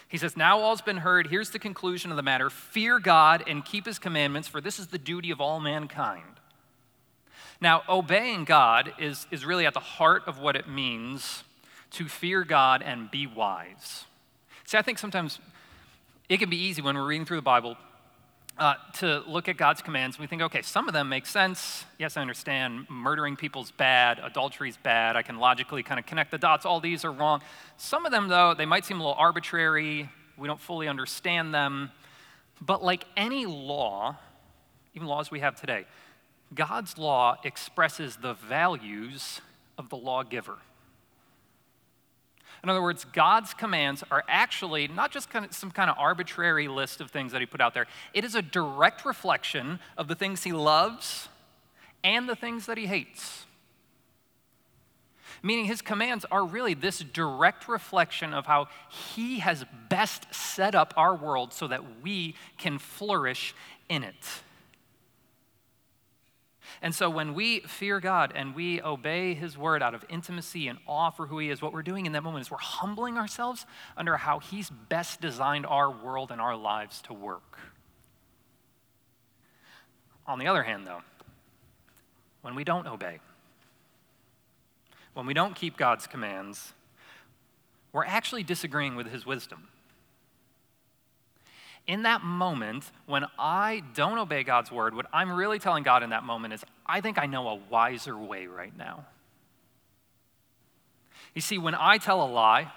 He 0.07 0.17
says, 0.17 0.35
Now 0.35 0.59
all's 0.59 0.81
been 0.81 0.97
heard. 0.97 1.27
Here's 1.27 1.51
the 1.51 1.59
conclusion 1.59 2.11
of 2.11 2.17
the 2.17 2.23
matter 2.23 2.49
fear 2.49 2.99
God 2.99 3.43
and 3.47 3.63
keep 3.63 3.85
his 3.85 3.99
commandments, 3.99 4.47
for 4.47 4.59
this 4.59 4.79
is 4.79 4.87
the 4.87 4.97
duty 4.97 5.31
of 5.31 5.39
all 5.39 5.59
mankind. 5.59 6.23
Now, 7.61 7.83
obeying 7.87 8.43
God 8.43 8.91
is, 8.99 9.27
is 9.29 9.45
really 9.45 9.65
at 9.65 9.73
the 9.73 9.79
heart 9.79 10.23
of 10.25 10.39
what 10.39 10.55
it 10.55 10.67
means 10.67 11.43
to 11.91 12.07
fear 12.07 12.43
God 12.43 12.81
and 12.81 13.11
be 13.11 13.27
wise. 13.27 14.05
See, 14.65 14.77
I 14.77 14.81
think 14.81 14.97
sometimes 14.97 15.39
it 16.27 16.39
can 16.39 16.49
be 16.49 16.57
easy 16.57 16.81
when 16.81 16.95
we're 16.95 17.05
reading 17.05 17.25
through 17.25 17.37
the 17.37 17.43
Bible 17.43 17.77
uh, 18.57 18.75
to 18.93 19.23
look 19.27 19.47
at 19.47 19.57
God's 19.57 19.81
commands, 19.81 20.19
we 20.19 20.27
think, 20.27 20.41
okay, 20.41 20.61
some 20.61 20.87
of 20.87 20.93
them 20.93 21.09
make 21.09 21.25
sense. 21.25 21.85
Yes, 21.97 22.17
I 22.17 22.21
understand 22.21 22.85
murdering 22.89 23.35
people's 23.35 23.71
bad, 23.71 24.19
adultery's 24.19 24.77
bad. 24.77 25.15
I 25.15 25.21
can 25.21 25.37
logically 25.37 25.83
kind 25.83 25.99
of 25.99 26.05
connect 26.05 26.31
the 26.31 26.37
dots. 26.37 26.65
All 26.65 26.79
these 26.79 27.03
are 27.03 27.11
wrong. 27.11 27.41
Some 27.77 28.05
of 28.05 28.11
them, 28.11 28.27
though, 28.27 28.53
they 28.53 28.65
might 28.65 28.85
seem 28.85 28.99
a 28.99 29.03
little 29.03 29.17
arbitrary. 29.17 30.09
We 30.37 30.47
don't 30.47 30.59
fully 30.59 30.87
understand 30.87 31.53
them. 31.53 31.91
But 32.61 32.83
like 32.83 33.05
any 33.17 33.45
law, 33.45 34.17
even 34.93 35.07
laws 35.07 35.31
we 35.31 35.39
have 35.39 35.59
today, 35.59 35.85
God's 36.53 36.97
law 36.97 37.37
expresses 37.43 38.17
the 38.17 38.33
values 38.33 39.41
of 39.77 39.89
the 39.89 39.97
lawgiver. 39.97 40.57
In 42.63 42.69
other 42.69 42.81
words, 42.81 43.05
God's 43.05 43.53
commands 43.53 44.03
are 44.11 44.23
actually 44.27 44.87
not 44.87 45.11
just 45.11 45.29
kind 45.29 45.45
of 45.45 45.53
some 45.53 45.71
kind 45.71 45.89
of 45.89 45.97
arbitrary 45.97 46.67
list 46.67 47.01
of 47.01 47.09
things 47.09 47.31
that 47.31 47.41
He 47.41 47.47
put 47.47 47.61
out 47.61 47.73
there, 47.73 47.87
it 48.13 48.23
is 48.23 48.35
a 48.35 48.41
direct 48.41 49.03
reflection 49.03 49.79
of 49.97 50.07
the 50.07 50.15
things 50.15 50.43
He 50.43 50.51
loves 50.51 51.27
and 52.03 52.29
the 52.29 52.35
things 52.35 52.67
that 52.67 52.77
He 52.77 52.85
hates. 52.85 53.45
Meaning, 55.41 55.65
His 55.65 55.81
commands 55.81 56.23
are 56.31 56.45
really 56.45 56.75
this 56.75 56.99
direct 56.99 57.67
reflection 57.67 58.33
of 58.33 58.45
how 58.45 58.67
He 58.89 59.39
has 59.39 59.65
best 59.89 60.31
set 60.33 60.75
up 60.75 60.93
our 60.95 61.15
world 61.15 61.53
so 61.53 61.67
that 61.67 62.01
we 62.03 62.35
can 62.59 62.77
flourish 62.77 63.55
in 63.89 64.03
it. 64.03 64.43
And 66.81 66.93
so 66.93 67.09
when 67.09 67.33
we 67.33 67.61
fear 67.61 67.99
God 67.99 68.33
and 68.35 68.55
we 68.55 68.81
obey 68.81 69.33
His 69.33 69.57
word 69.57 69.81
out 69.81 69.95
of 69.95 70.05
intimacy 70.09 70.67
and 70.67 70.79
awe 70.87 71.09
for 71.09 71.27
who 71.27 71.39
He 71.39 71.49
is, 71.49 71.61
what 71.61 71.73
we're 71.73 71.81
doing 71.81 72.05
in 72.05 72.11
that 72.11 72.23
moment 72.23 72.45
is 72.45 72.51
we're 72.51 72.57
humbling 72.57 73.17
ourselves 73.17 73.65
under 73.97 74.17
how 74.17 74.39
He's 74.39 74.69
best 74.69 75.21
designed 75.21 75.65
our 75.65 75.89
world 75.89 76.31
and 76.31 76.39
our 76.39 76.55
lives 76.55 77.01
to 77.03 77.13
work. 77.13 77.59
On 80.27 80.39
the 80.39 80.47
other 80.47 80.63
hand, 80.63 80.85
though, 80.85 81.01
when 82.41 82.55
we 82.55 82.63
don't 82.63 82.87
obey, 82.87 83.19
when 85.13 85.25
we 85.25 85.33
don't 85.33 85.55
keep 85.55 85.77
God's 85.77 86.07
commands, 86.07 86.73
we're 87.91 88.05
actually 88.05 88.43
disagreeing 88.43 88.95
with 88.95 89.07
His 89.07 89.25
wisdom 89.25 89.67
in 91.91 92.03
that 92.03 92.23
moment, 92.23 92.89
when 93.05 93.25
I 93.37 93.83
don't 93.95 94.17
obey 94.17 94.43
God's 94.43 94.71
word, 94.71 94.95
what 94.95 95.07
I'm 95.11 95.29
really 95.29 95.59
telling 95.59 95.83
God 95.83 96.03
in 96.03 96.11
that 96.11 96.23
moment 96.23 96.53
is, 96.53 96.63
I 96.85 97.01
think 97.01 97.17
I 97.17 97.25
know 97.25 97.49
a 97.49 97.55
wiser 97.55 98.17
way 98.17 98.47
right 98.47 98.71
now. 98.77 99.07
You 101.35 101.41
see, 101.41 101.57
when 101.57 101.75
I 101.75 101.97
tell 101.97 102.23
a 102.23 102.31
lie, 102.31 102.71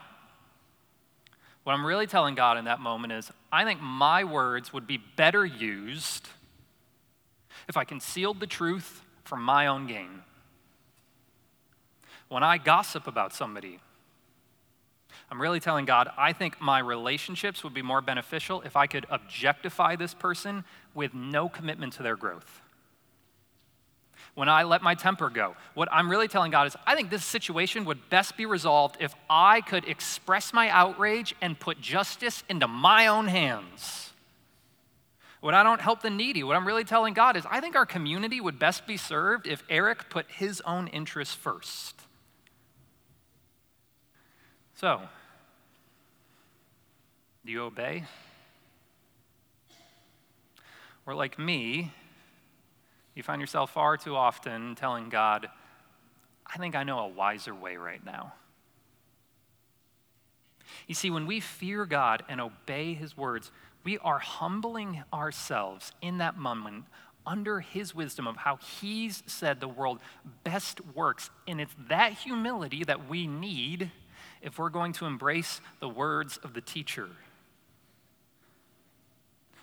what 1.62 1.74
I'm 1.74 1.86
really 1.86 2.08
telling 2.08 2.34
God 2.34 2.58
in 2.58 2.64
that 2.64 2.80
moment 2.80 3.12
is, 3.12 3.30
I 3.52 3.64
think 3.64 3.80
my 3.80 4.24
words 4.24 4.72
would 4.72 4.88
be 4.88 4.98
better 4.98 5.46
used 5.46 6.28
if 7.68 7.76
I 7.76 7.84
concealed 7.84 8.40
the 8.40 8.48
truth 8.48 9.04
for 9.22 9.36
my 9.36 9.68
own 9.68 9.86
gain. 9.86 10.22
When 12.26 12.42
I 12.42 12.58
gossip 12.58 13.06
about 13.06 13.32
somebody, 13.32 13.78
I'm 15.30 15.40
really 15.40 15.60
telling 15.60 15.84
God, 15.84 16.10
I 16.16 16.32
think 16.32 16.60
my 16.60 16.78
relationships 16.78 17.64
would 17.64 17.74
be 17.74 17.82
more 17.82 18.00
beneficial 18.00 18.62
if 18.62 18.76
I 18.76 18.86
could 18.86 19.06
objectify 19.10 19.96
this 19.96 20.14
person 20.14 20.64
with 20.94 21.14
no 21.14 21.48
commitment 21.48 21.94
to 21.94 22.02
their 22.02 22.16
growth. 22.16 22.60
When 24.34 24.48
I 24.48 24.64
let 24.64 24.82
my 24.82 24.94
temper 24.94 25.30
go, 25.30 25.54
what 25.74 25.88
I'm 25.92 26.10
really 26.10 26.28
telling 26.28 26.50
God 26.50 26.66
is, 26.66 26.76
I 26.86 26.96
think 26.96 27.08
this 27.08 27.24
situation 27.24 27.84
would 27.84 28.10
best 28.10 28.36
be 28.36 28.46
resolved 28.46 28.96
if 29.00 29.14
I 29.30 29.60
could 29.60 29.88
express 29.88 30.52
my 30.52 30.68
outrage 30.68 31.34
and 31.40 31.58
put 31.58 31.80
justice 31.80 32.42
into 32.48 32.66
my 32.66 33.06
own 33.06 33.28
hands. 33.28 34.10
When 35.40 35.54
I 35.54 35.62
don't 35.62 35.80
help 35.80 36.02
the 36.02 36.10
needy, 36.10 36.42
what 36.42 36.56
I'm 36.56 36.66
really 36.66 36.84
telling 36.84 37.14
God 37.14 37.36
is, 37.36 37.44
I 37.48 37.60
think 37.60 37.76
our 37.76 37.86
community 37.86 38.40
would 38.40 38.58
best 38.58 38.86
be 38.86 38.96
served 38.96 39.46
if 39.46 39.62
Eric 39.68 40.10
put 40.10 40.30
his 40.30 40.60
own 40.62 40.88
interests 40.88 41.34
first. 41.34 42.03
So, 44.84 45.00
do 47.46 47.52
you 47.52 47.62
obey? 47.62 48.04
Or, 51.06 51.14
like 51.14 51.38
me, 51.38 51.90
you 53.14 53.22
find 53.22 53.40
yourself 53.40 53.72
far 53.72 53.96
too 53.96 54.14
often 54.14 54.74
telling 54.74 55.08
God, 55.08 55.48
I 56.46 56.58
think 56.58 56.76
I 56.76 56.82
know 56.82 56.98
a 56.98 57.08
wiser 57.08 57.54
way 57.54 57.78
right 57.78 58.04
now. 58.04 58.34
You 60.86 60.94
see, 60.94 61.08
when 61.08 61.26
we 61.26 61.40
fear 61.40 61.86
God 61.86 62.22
and 62.28 62.38
obey 62.38 62.92
his 62.92 63.16
words, 63.16 63.50
we 63.84 63.96
are 63.96 64.18
humbling 64.18 65.02
ourselves 65.14 65.92
in 66.02 66.18
that 66.18 66.36
moment 66.36 66.84
under 67.26 67.60
his 67.60 67.94
wisdom 67.94 68.26
of 68.26 68.36
how 68.36 68.56
he's 68.56 69.22
said 69.24 69.60
the 69.60 69.66
world 69.66 70.00
best 70.42 70.82
works. 70.94 71.30
And 71.48 71.58
it's 71.58 71.74
that 71.88 72.12
humility 72.12 72.84
that 72.84 73.08
we 73.08 73.26
need 73.26 73.90
if 74.44 74.58
we're 74.58 74.68
going 74.68 74.92
to 74.92 75.06
embrace 75.06 75.60
the 75.80 75.88
words 75.88 76.36
of 76.44 76.54
the 76.54 76.60
teacher. 76.60 77.08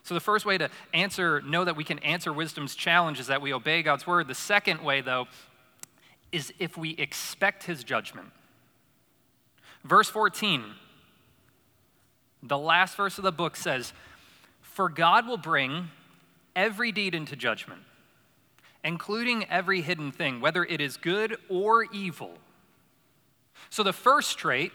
So, 0.03 0.15
the 0.15 0.19
first 0.19 0.45
way 0.45 0.57
to 0.57 0.69
answer, 0.93 1.41
know 1.41 1.63
that 1.63 1.75
we 1.75 1.83
can 1.83 1.99
answer 1.99 2.33
wisdom's 2.33 2.75
challenge 2.75 3.19
is 3.19 3.27
that 3.27 3.41
we 3.41 3.53
obey 3.53 3.83
God's 3.83 4.07
word. 4.07 4.27
The 4.27 4.35
second 4.35 4.83
way, 4.83 5.01
though, 5.01 5.27
is 6.31 6.51
if 6.57 6.75
we 6.75 6.91
expect 6.91 7.63
his 7.63 7.83
judgment. 7.83 8.29
Verse 9.83 10.09
14, 10.09 10.63
the 12.41 12.57
last 12.57 12.95
verse 12.95 13.19
of 13.19 13.23
the 13.23 13.31
book 13.31 13.55
says, 13.55 13.93
For 14.61 14.89
God 14.89 15.27
will 15.27 15.37
bring 15.37 15.89
every 16.55 16.91
deed 16.91 17.13
into 17.13 17.35
judgment, 17.35 17.81
including 18.83 19.45
every 19.45 19.81
hidden 19.81 20.11
thing, 20.11 20.41
whether 20.41 20.65
it 20.65 20.81
is 20.81 20.97
good 20.97 21.37
or 21.47 21.85
evil. 21.93 22.39
So 23.69 23.83
the 23.83 23.93
first 23.93 24.37
trait 24.37 24.71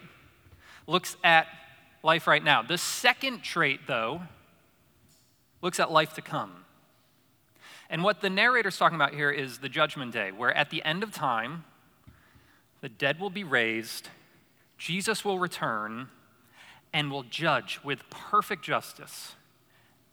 looks 0.87 1.17
at 1.23 1.47
life 2.03 2.27
right 2.27 2.43
now. 2.43 2.61
The 2.61 2.77
second 2.77 3.43
trait, 3.43 3.81
though, 3.87 4.21
looks 5.61 5.79
at 5.79 5.91
life 5.91 6.13
to 6.13 6.21
come. 6.21 6.63
And 7.89 8.03
what 8.03 8.21
the 8.21 8.29
narrator's 8.29 8.77
talking 8.77 8.95
about 8.95 9.13
here 9.13 9.31
is 9.31 9.59
the 9.59 9.69
judgment 9.69 10.11
day, 10.11 10.31
where 10.31 10.53
at 10.53 10.69
the 10.69 10.83
end 10.83 11.03
of 11.03 11.11
time, 11.11 11.63
the 12.81 12.89
dead 12.89 13.19
will 13.19 13.29
be 13.29 13.43
raised, 13.43 14.09
Jesus 14.77 15.25
will 15.25 15.39
return, 15.39 16.09
and 16.93 17.11
will 17.11 17.23
judge 17.23 17.79
with 17.83 18.09
perfect 18.09 18.63
justice 18.63 19.35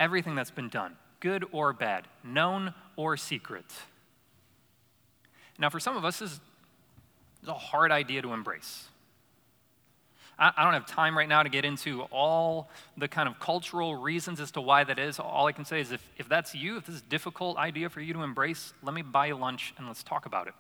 everything 0.00 0.34
that's 0.34 0.50
been 0.50 0.68
done, 0.68 0.96
good 1.20 1.44
or 1.52 1.72
bad, 1.72 2.06
known 2.22 2.74
or 2.96 3.16
secret. 3.16 3.66
Now, 5.58 5.70
for 5.70 5.78
some 5.78 5.96
of 5.96 6.04
us, 6.04 6.18
this 6.18 6.40
is 7.44 7.48
a 7.48 7.54
hard 7.54 7.92
idea 7.92 8.22
to 8.22 8.32
embrace. 8.32 8.88
I, 10.36 10.64
don't 10.64 10.72
have 10.72 10.86
time 10.86 11.16
right 11.16 11.28
now 11.28 11.44
to 11.44 11.48
get 11.48 11.64
into 11.64 12.02
all 12.10 12.68
the 12.96 13.06
kind 13.06 13.28
of 13.28 13.38
cultural 13.38 13.94
reasons 13.94 14.40
as 14.40 14.50
to 14.52 14.60
why 14.60 14.82
that 14.82 14.98
is. 14.98 15.20
All 15.20 15.46
I 15.46 15.52
can 15.52 15.64
say 15.64 15.80
is 15.80 15.92
if, 15.92 16.04
if 16.18 16.28
that's 16.28 16.56
you, 16.56 16.76
if 16.76 16.86
this 16.86 16.96
is 16.96 17.02
a 17.02 17.04
difficult 17.04 17.56
idea 17.56 17.88
for 17.88 18.00
you 18.00 18.12
to 18.14 18.22
embrace, 18.22 18.72
let 18.82 18.94
me 18.94 19.02
buy 19.02 19.26
you 19.26 19.36
lunch 19.36 19.74
and 19.78 19.86
let's 19.86 20.02
talk 20.02 20.26
about 20.26 20.48
it. 20.48 20.54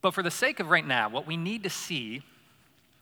But 0.00 0.14
for 0.14 0.22
the 0.22 0.30
sake 0.30 0.60
of 0.60 0.70
right 0.70 0.86
now, 0.86 1.08
what 1.08 1.26
we 1.26 1.36
need 1.36 1.64
to 1.64 1.70
see 1.70 2.22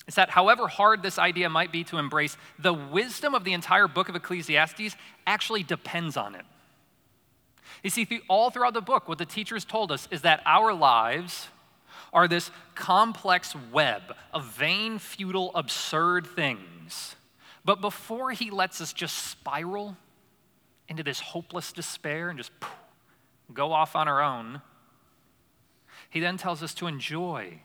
is 0.06 0.14
that 0.14 0.30
however 0.30 0.66
hard 0.66 1.02
this 1.02 1.18
idea 1.18 1.50
might 1.50 1.70
be 1.70 1.84
to 1.84 1.98
embrace, 1.98 2.38
the 2.58 2.72
wisdom 2.72 3.34
of 3.34 3.44
the 3.44 3.52
entire 3.52 3.86
book 3.86 4.08
of 4.08 4.16
Ecclesiastes 4.16 4.96
actually 5.26 5.62
depends 5.62 6.16
on 6.16 6.34
it. 6.34 6.46
You 7.82 7.90
see, 7.90 8.20
all 8.28 8.50
throughout 8.50 8.74
the 8.74 8.80
book, 8.80 9.08
what 9.08 9.18
the 9.18 9.26
teachers 9.26 9.64
told 9.64 9.92
us 9.92 10.08
is 10.10 10.22
that 10.22 10.42
our 10.44 10.72
lives 10.72 11.48
are 12.12 12.28
this 12.28 12.50
complex 12.74 13.54
web 13.72 14.02
of 14.32 14.44
vain, 14.46 14.98
futile, 14.98 15.52
absurd 15.54 16.26
things. 16.26 17.16
But 17.64 17.80
before 17.80 18.32
he 18.32 18.50
lets 18.50 18.80
us 18.80 18.92
just 18.92 19.16
spiral 19.28 19.96
into 20.88 21.02
this 21.02 21.20
hopeless 21.20 21.72
despair 21.72 22.30
and 22.30 22.38
just 22.38 22.58
poof, 22.60 22.72
go 23.52 23.72
off 23.72 23.94
on 23.94 24.08
our 24.08 24.22
own, 24.22 24.62
he 26.10 26.20
then 26.20 26.36
tells 26.38 26.62
us 26.62 26.72
to 26.74 26.86
enjoy 26.86 27.60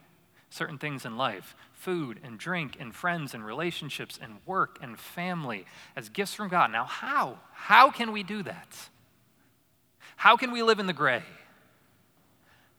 certain 0.50 0.78
things 0.78 1.04
in 1.04 1.16
life 1.16 1.56
food 1.72 2.20
and 2.22 2.38
drink 2.38 2.76
and 2.80 2.94
friends 2.94 3.34
and 3.34 3.44
relationships 3.44 4.18
and 4.22 4.34
work 4.46 4.78
and 4.80 4.98
family 4.98 5.66
as 5.96 6.08
gifts 6.08 6.32
from 6.32 6.48
God. 6.48 6.70
Now, 6.70 6.84
how? 6.84 7.38
How 7.52 7.90
can 7.90 8.12
we 8.12 8.22
do 8.22 8.42
that? 8.42 8.88
How 10.16 10.36
can 10.36 10.52
we 10.52 10.62
live 10.62 10.78
in 10.78 10.86
the 10.86 10.92
gray? 10.92 11.22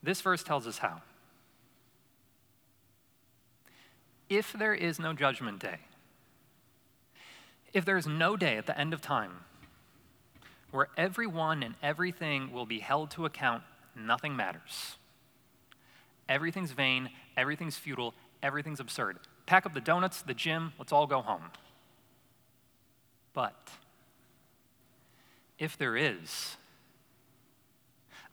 This 0.01 0.21
verse 0.21 0.43
tells 0.43 0.67
us 0.67 0.79
how. 0.79 1.01
If 4.29 4.53
there 4.53 4.73
is 4.73 4.99
no 4.99 5.13
judgment 5.13 5.59
day, 5.59 5.79
if 7.73 7.85
there 7.85 7.97
is 7.97 8.07
no 8.07 8.37
day 8.37 8.57
at 8.57 8.65
the 8.65 8.77
end 8.79 8.93
of 8.93 9.01
time 9.01 9.31
where 10.71 10.89
everyone 10.97 11.63
and 11.63 11.75
everything 11.81 12.51
will 12.51 12.65
be 12.65 12.79
held 12.79 13.11
to 13.11 13.25
account, 13.25 13.63
nothing 13.95 14.35
matters. 14.35 14.95
Everything's 16.27 16.71
vain, 16.71 17.09
everything's 17.37 17.77
futile, 17.77 18.13
everything's 18.41 18.79
absurd. 18.79 19.19
Pack 19.45 19.65
up 19.65 19.73
the 19.73 19.81
donuts, 19.81 20.21
the 20.21 20.33
gym, 20.33 20.73
let's 20.79 20.91
all 20.91 21.07
go 21.07 21.21
home. 21.21 21.51
But 23.33 23.69
if 25.59 25.77
there 25.77 25.95
is 25.95 26.57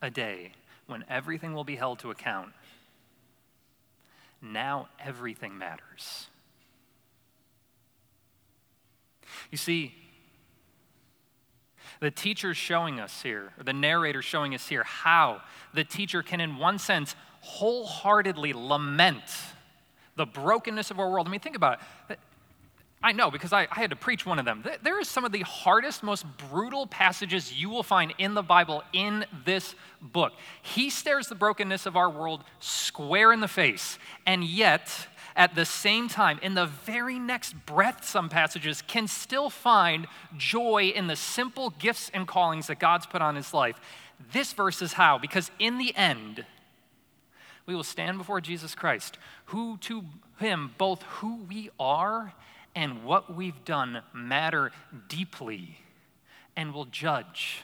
a 0.03 0.11
day 0.11 0.53
when 0.87 1.05
everything 1.09 1.55
will 1.55 1.65
be 1.65 1.77
held 1.77 2.01
to 2.01 2.11
account, 2.11 2.53
now 4.43 4.88
everything 5.03 5.57
matters. 5.57 6.29
You 9.51 9.57
see, 9.57 9.95
the 12.01 12.11
teacher's 12.11 12.57
showing 12.57 12.99
us 12.99 13.23
here, 13.23 13.53
or 13.57 13.65
the 13.65 13.73
narrator 13.73 14.21
showing 14.21 14.55
us 14.55 14.67
here, 14.69 14.83
how 14.83 15.41
the 15.73 15.85
teacher 15.85 16.23
can, 16.23 16.41
in 16.41 16.59
one 16.59 16.79
sense, 16.79 17.15
wholeheartedly 17.41 18.53
lament 18.53 19.23
the 20.17 20.27
brokenness 20.27 20.91
of 20.91 20.99
our 20.99 21.11
world. 21.11 21.27
I 21.27 21.31
mean, 21.31 21.41
think 21.41 21.57
about 21.57 21.81
it. 22.11 22.19
I 23.03 23.12
know 23.12 23.31
because 23.31 23.53
I, 23.53 23.67
I, 23.71 23.81
had 23.81 23.91
to 23.91 23.97
preach 23.97 24.25
one 24.25 24.38
of 24.38 24.45
them. 24.45 24.65
There 24.83 25.01
is 25.01 25.09
some 25.09 25.25
of 25.25 25.33
the 25.33 25.41
hardest, 25.41 26.05
most 26.05 26.25
brutal 26.51 26.87
passages 26.87 27.53
you 27.53 27.69
will 27.69 27.83
find 27.83 28.15
in 28.17 28.35
the 28.35 28.43
Bible 28.43 28.85
in 28.93 29.25
this 29.45 29.75
book. 30.01 30.33
He 30.62 30.88
stares 30.88 31.27
the 31.27 31.35
brokenness 31.35 31.85
of 31.85 31.97
our 31.97 32.09
world 32.09 32.45
square 32.61 33.33
in 33.33 33.41
the 33.41 33.49
face, 33.49 33.99
and 34.25 34.45
yet, 34.45 35.09
at 35.35 35.55
the 35.55 35.65
same 35.65 36.09
time, 36.09 36.38
in 36.43 36.55
the 36.55 36.67
very 36.67 37.19
next 37.19 37.55
breath, 37.67 38.05
some 38.05 38.29
passages 38.29 38.83
can 38.83 39.09
still 39.09 39.51
find 39.51 40.07
joy 40.37 40.93
in 40.95 41.09
the 41.09 41.17
simple 41.17 41.71
gifts 41.71 42.11
and 42.15 42.29
callings 42.29 42.69
that 42.69 42.79
God's 42.79 43.07
put 43.07 43.23
on 43.23 43.35
his 43.35 43.53
life. 43.53 43.81
This 44.33 44.53
verse 44.53 44.81
is 44.81 44.93
how, 44.93 45.19
because 45.19 45.51
in 45.59 45.79
the 45.79 45.95
end, 45.97 46.45
we 47.67 47.75
will 47.75 47.83
stand 47.83 48.19
before 48.19 48.41
Jesus 48.41 48.75
Christ, 48.75 49.19
who 49.47 49.79
to 49.79 50.05
him 50.38 50.75
both 50.79 51.03
who 51.03 51.41
we 51.49 51.71
are 51.81 52.35
and 52.75 53.05
what 53.05 53.35
we've 53.35 53.65
done 53.65 54.03
matter 54.15 54.73
deeply, 55.09 55.79
and 56.57 56.73
will 56.73 56.87
judge 56.87 57.63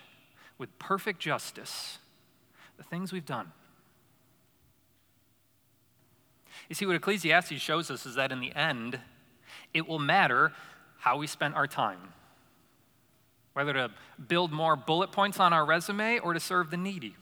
with 0.59 0.79
perfect 0.79 1.21
justice 1.21 1.99
the 2.77 2.85
things 2.85 3.13
we've 3.13 3.27
done. 3.27 3.53
You 6.69 6.75
see, 6.75 6.87
what 6.87 6.97
Ecclesiastes 6.97 7.61
shows 7.61 7.91
us 7.91 8.07
is 8.07 8.15
that 8.17 8.33
in 8.33 8.41
the 8.41 8.55
end, 8.55 9.01
it 9.73 9.89
will 9.89 9.99
matter 9.99 10.53
how 10.99 11.19
we 11.19 11.27
spent 11.27 11.55
our 11.55 11.67
time. 11.67 12.13
Whether 13.55 13.73
to 13.73 13.91
build 14.29 14.53
more 14.53 14.77
bullet 14.77 15.11
points 15.11 15.41
on 15.41 15.53
our 15.53 15.65
resume 15.65 16.19
or 16.19 16.35
to 16.35 16.41
serve 16.41 16.71
the 16.71 16.77
needy. 16.77 17.17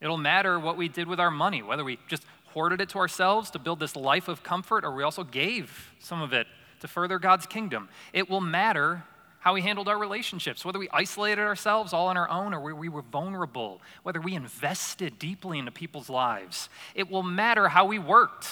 It'll 0.00 0.18
matter 0.18 0.58
what 0.58 0.76
we 0.76 0.88
did 0.88 1.08
with 1.08 1.20
our 1.20 1.30
money, 1.30 1.62
whether 1.62 1.84
we 1.84 1.98
just 2.08 2.24
hoarded 2.52 2.80
it 2.80 2.88
to 2.90 2.98
ourselves 2.98 3.50
to 3.50 3.58
build 3.58 3.80
this 3.80 3.96
life 3.96 4.28
of 4.28 4.42
comfort 4.42 4.84
or 4.84 4.94
we 4.94 5.02
also 5.02 5.24
gave 5.24 5.92
some 5.98 6.20
of 6.22 6.32
it 6.32 6.46
to 6.80 6.88
further 6.88 7.18
God's 7.18 7.46
kingdom. 7.46 7.88
It 8.12 8.28
will 8.28 8.40
matter 8.40 9.04
how 9.40 9.54
we 9.54 9.62
handled 9.62 9.88
our 9.88 9.98
relationships, 9.98 10.64
whether 10.64 10.78
we 10.78 10.88
isolated 10.92 11.40
ourselves 11.40 11.92
all 11.92 12.08
on 12.08 12.16
our 12.16 12.28
own 12.28 12.52
or 12.52 12.74
we 12.74 12.88
were 12.88 13.02
vulnerable, 13.02 13.80
whether 14.02 14.20
we 14.20 14.34
invested 14.34 15.18
deeply 15.18 15.58
into 15.58 15.70
people's 15.70 16.10
lives. 16.10 16.68
It 16.94 17.10
will 17.10 17.22
matter 17.22 17.68
how 17.68 17.86
we 17.86 17.98
worked, 17.98 18.48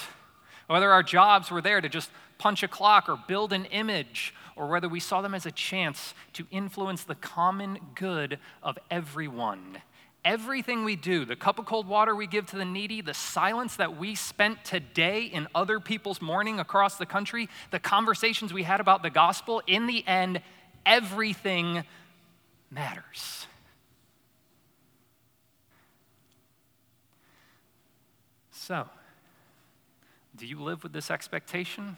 whether 0.66 0.90
our 0.90 1.02
jobs 1.02 1.50
were 1.50 1.60
there 1.60 1.80
to 1.80 1.88
just 1.88 2.10
punch 2.38 2.62
a 2.62 2.68
clock 2.68 3.08
or 3.08 3.18
build 3.28 3.52
an 3.52 3.66
image, 3.66 4.32
or 4.56 4.66
whether 4.66 4.88
we 4.88 5.00
saw 5.00 5.20
them 5.20 5.34
as 5.34 5.44
a 5.44 5.52
chance 5.52 6.14
to 6.32 6.46
influence 6.50 7.04
the 7.04 7.14
common 7.16 7.78
good 7.94 8.38
of 8.62 8.78
everyone 8.90 9.78
everything 10.24 10.84
we 10.84 10.96
do, 10.96 11.24
the 11.24 11.36
cup 11.36 11.58
of 11.58 11.66
cold 11.66 11.86
water 11.86 12.14
we 12.14 12.26
give 12.26 12.46
to 12.46 12.56
the 12.56 12.64
needy, 12.64 13.00
the 13.00 13.14
silence 13.14 13.76
that 13.76 13.96
we 13.96 14.14
spent 14.14 14.64
today 14.64 15.24
in 15.24 15.48
other 15.54 15.80
people's 15.80 16.20
mourning 16.20 16.60
across 16.60 16.96
the 16.96 17.06
country, 17.06 17.48
the 17.70 17.78
conversations 17.78 18.52
we 18.52 18.62
had 18.62 18.80
about 18.80 19.02
the 19.02 19.10
gospel, 19.10 19.62
in 19.66 19.86
the 19.86 20.06
end, 20.06 20.40
everything 20.84 21.84
matters. 22.70 23.46
So, 28.50 28.88
do 30.36 30.46
you 30.46 30.62
live 30.62 30.82
with 30.82 30.92
this 30.92 31.10
expectation? 31.10 31.96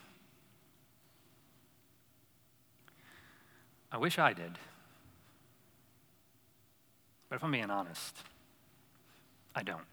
I 3.90 3.98
wish 3.98 4.18
I 4.18 4.32
did. 4.32 4.52
But 7.30 7.36
if 7.36 7.44
I'm 7.44 7.52
being 7.52 7.70
honest, 7.70 8.14
I 9.54 9.62
don't. 9.62 9.86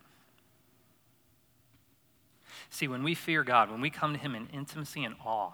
See, 2.69 2.87
when 2.87 3.03
we 3.03 3.13
fear 3.15 3.43
God, 3.43 3.71
when 3.71 3.79
we 3.79 3.89
come 3.89 4.11
to 4.13 4.19
Him 4.19 4.35
in 4.35 4.47
intimacy 4.47 5.03
and 5.03 5.15
awe, 5.23 5.51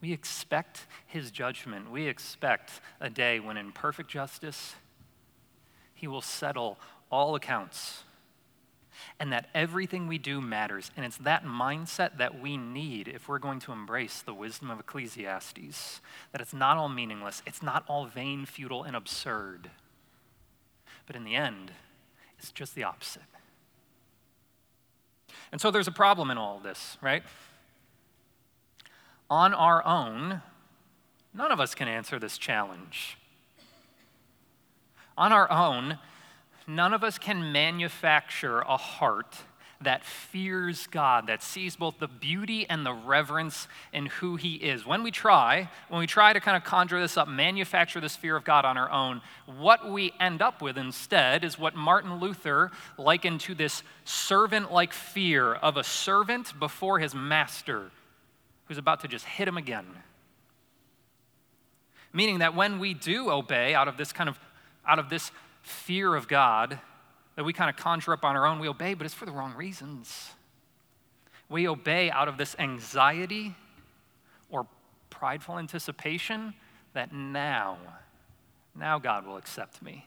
we 0.00 0.12
expect 0.12 0.86
His 1.06 1.30
judgment. 1.30 1.92
We 1.92 2.08
expect 2.08 2.80
a 3.00 3.08
day 3.08 3.38
when, 3.38 3.56
in 3.56 3.70
perfect 3.70 4.10
justice, 4.10 4.74
He 5.94 6.08
will 6.08 6.22
settle 6.22 6.78
all 7.10 7.34
accounts 7.34 8.02
and 9.20 9.32
that 9.32 9.48
everything 9.54 10.06
we 10.06 10.18
do 10.18 10.40
matters. 10.40 10.90
And 10.96 11.04
it's 11.04 11.18
that 11.18 11.44
mindset 11.44 12.18
that 12.18 12.40
we 12.40 12.56
need 12.56 13.08
if 13.08 13.28
we're 13.28 13.38
going 13.38 13.60
to 13.60 13.72
embrace 13.72 14.22
the 14.22 14.34
wisdom 14.34 14.70
of 14.70 14.80
Ecclesiastes 14.80 16.00
that 16.32 16.40
it's 16.40 16.54
not 16.54 16.76
all 16.76 16.88
meaningless, 16.88 17.42
it's 17.46 17.62
not 17.62 17.84
all 17.86 18.06
vain, 18.06 18.46
futile, 18.46 18.84
and 18.84 18.96
absurd. 18.96 19.70
But 21.06 21.16
in 21.16 21.24
the 21.24 21.34
end, 21.34 21.72
it's 22.38 22.52
just 22.52 22.74
the 22.74 22.84
opposite. 22.84 23.22
And 25.50 25.60
so 25.60 25.70
there's 25.70 25.88
a 25.88 25.92
problem 25.92 26.30
in 26.30 26.38
all 26.38 26.58
this, 26.58 26.96
right? 27.00 27.22
On 29.30 29.54
our 29.54 29.84
own, 29.86 30.42
none 31.34 31.52
of 31.52 31.60
us 31.60 31.74
can 31.74 31.88
answer 31.88 32.18
this 32.18 32.38
challenge. 32.38 33.18
On 35.16 35.32
our 35.32 35.50
own, 35.50 35.98
none 36.66 36.94
of 36.94 37.04
us 37.04 37.18
can 37.18 37.52
manufacture 37.52 38.60
a 38.60 38.76
heart 38.76 39.38
that 39.84 40.04
fears 40.04 40.86
God, 40.86 41.26
that 41.26 41.42
sees 41.42 41.76
both 41.76 41.98
the 41.98 42.08
beauty 42.08 42.66
and 42.68 42.84
the 42.84 42.92
reverence 42.92 43.68
in 43.92 44.06
who 44.06 44.36
He 44.36 44.54
is. 44.54 44.86
When 44.86 45.02
we 45.02 45.10
try, 45.10 45.70
when 45.88 46.00
we 46.00 46.06
try 46.06 46.32
to 46.32 46.40
kind 46.40 46.56
of 46.56 46.64
conjure 46.64 47.00
this 47.00 47.16
up, 47.16 47.28
manufacture 47.28 48.00
this 48.00 48.16
fear 48.16 48.36
of 48.36 48.44
God 48.44 48.64
on 48.64 48.76
our 48.76 48.90
own, 48.90 49.20
what 49.46 49.90
we 49.90 50.12
end 50.20 50.42
up 50.42 50.62
with 50.62 50.78
instead 50.78 51.44
is 51.44 51.58
what 51.58 51.74
Martin 51.74 52.20
Luther 52.20 52.70
likened 52.98 53.40
to 53.40 53.54
this 53.54 53.82
servant 54.04 54.72
like 54.72 54.92
fear 54.92 55.54
of 55.54 55.76
a 55.76 55.84
servant 55.84 56.58
before 56.58 56.98
his 56.98 57.14
master 57.14 57.90
who's 58.66 58.78
about 58.78 59.00
to 59.00 59.08
just 59.08 59.24
hit 59.24 59.46
him 59.46 59.56
again. 59.56 59.86
Meaning 62.12 62.38
that 62.38 62.54
when 62.54 62.78
we 62.78 62.94
do 62.94 63.30
obey 63.30 63.74
out 63.74 63.88
of 63.88 63.96
this 63.96 64.12
kind 64.12 64.28
of 64.28 64.38
out 64.86 64.98
of 64.98 65.08
this 65.08 65.30
fear 65.62 66.14
of 66.14 66.28
God 66.28 66.80
that 67.36 67.44
we 67.44 67.52
kind 67.52 67.70
of 67.70 67.76
conjure 67.76 68.12
up 68.12 68.24
on 68.24 68.36
our 68.36 68.46
own. 68.46 68.58
We 68.58 68.68
obey, 68.68 68.94
but 68.94 69.04
it's 69.04 69.14
for 69.14 69.26
the 69.26 69.32
wrong 69.32 69.54
reasons. 69.54 70.30
We 71.48 71.68
obey 71.68 72.10
out 72.10 72.28
of 72.28 72.38
this 72.38 72.56
anxiety 72.58 73.54
or 74.50 74.66
prideful 75.10 75.58
anticipation 75.58 76.54
that 76.94 77.12
now, 77.12 77.78
now 78.74 78.98
God 78.98 79.26
will 79.26 79.36
accept 79.36 79.82
me. 79.82 80.06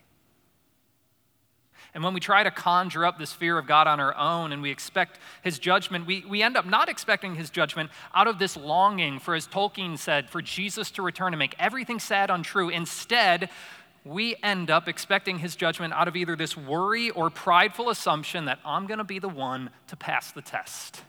And 1.94 2.04
when 2.04 2.14
we 2.14 2.20
try 2.20 2.44
to 2.44 2.52
conjure 2.52 3.06
up 3.06 3.18
this 3.18 3.32
fear 3.32 3.58
of 3.58 3.68
God 3.68 3.88
on 3.88 4.00
our 4.00 4.16
own 4.16 4.52
and 4.52 4.62
we 4.62 4.70
expect 4.70 5.18
his 5.44 5.60
judgment, 5.60 6.06
we, 6.06 6.26
we 6.28 6.44
end 6.44 6.58
up 6.58 6.66
not 6.66 6.90
expecting 6.90 7.36
his 7.36 7.50
judgment 7.50 7.90
out 8.14 8.28
of 8.28 8.38
this 8.38 8.58
longing 8.58 9.20
for, 9.20 9.34
as 9.34 9.48
Tolkien 9.48 9.98
said, 9.98 10.30
for 10.30 10.42
Jesus 10.42 10.92
to 10.92 11.02
return 11.02 11.32
and 11.32 11.40
make 11.40 11.56
everything 11.58 12.00
sad 12.00 12.30
untrue. 12.30 12.70
Instead, 12.70 13.50
we 14.06 14.36
end 14.44 14.70
up 14.70 14.88
expecting 14.88 15.40
his 15.40 15.56
judgment 15.56 15.92
out 15.94 16.08
of 16.08 16.16
either 16.16 16.36
this 16.36 16.56
worry 16.56 17.10
or 17.10 17.32
prideful 17.32 17.90
assumption 17.90 18.46
that 18.46 18.60
I'm 18.64 18.86
going 18.86 19.00
to 19.00 19.04
be 19.04 19.18
the 19.18 19.28
one 19.28 19.72
to 19.88 19.96
pass 19.96 20.32
the 20.32 20.44
test. 20.44 21.02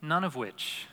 None 0.00 0.22
of 0.22 0.36
which 0.36 0.86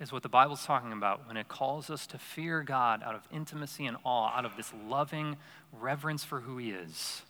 is 0.00 0.10
what 0.10 0.22
the 0.22 0.30
Bible's 0.30 0.64
talking 0.64 0.92
about 0.92 1.28
when 1.28 1.36
it 1.36 1.48
calls 1.48 1.90
us 1.90 2.06
to 2.06 2.18
fear 2.18 2.62
God 2.62 3.02
out 3.04 3.14
of 3.14 3.28
intimacy 3.30 3.84
and 3.84 3.98
awe, 4.02 4.32
out 4.34 4.46
of 4.46 4.56
this 4.56 4.72
loving 4.88 5.36
reverence 5.78 6.24
for 6.24 6.40
who 6.40 6.56
he 6.56 6.70
is. 6.70 7.20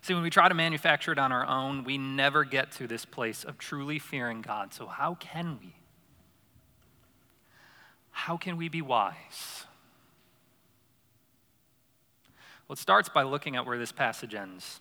See, 0.00 0.14
when 0.14 0.22
we 0.22 0.30
try 0.30 0.48
to 0.48 0.54
manufacture 0.54 1.10
it 1.10 1.18
on 1.18 1.32
our 1.32 1.44
own, 1.44 1.82
we 1.82 1.98
never 1.98 2.44
get 2.44 2.70
to 2.72 2.86
this 2.86 3.04
place 3.04 3.42
of 3.42 3.58
truly 3.58 3.98
fearing 3.98 4.40
God. 4.40 4.72
So, 4.72 4.86
how 4.86 5.16
can 5.16 5.58
we? 5.60 5.74
How 8.24 8.36
can 8.36 8.58
we 8.58 8.68
be 8.68 8.82
wise? 8.82 9.64
Well, 12.68 12.74
it 12.74 12.78
starts 12.78 13.08
by 13.08 13.22
looking 13.22 13.56
at 13.56 13.64
where 13.64 13.78
this 13.78 13.92
passage 13.92 14.34
ends. 14.34 14.80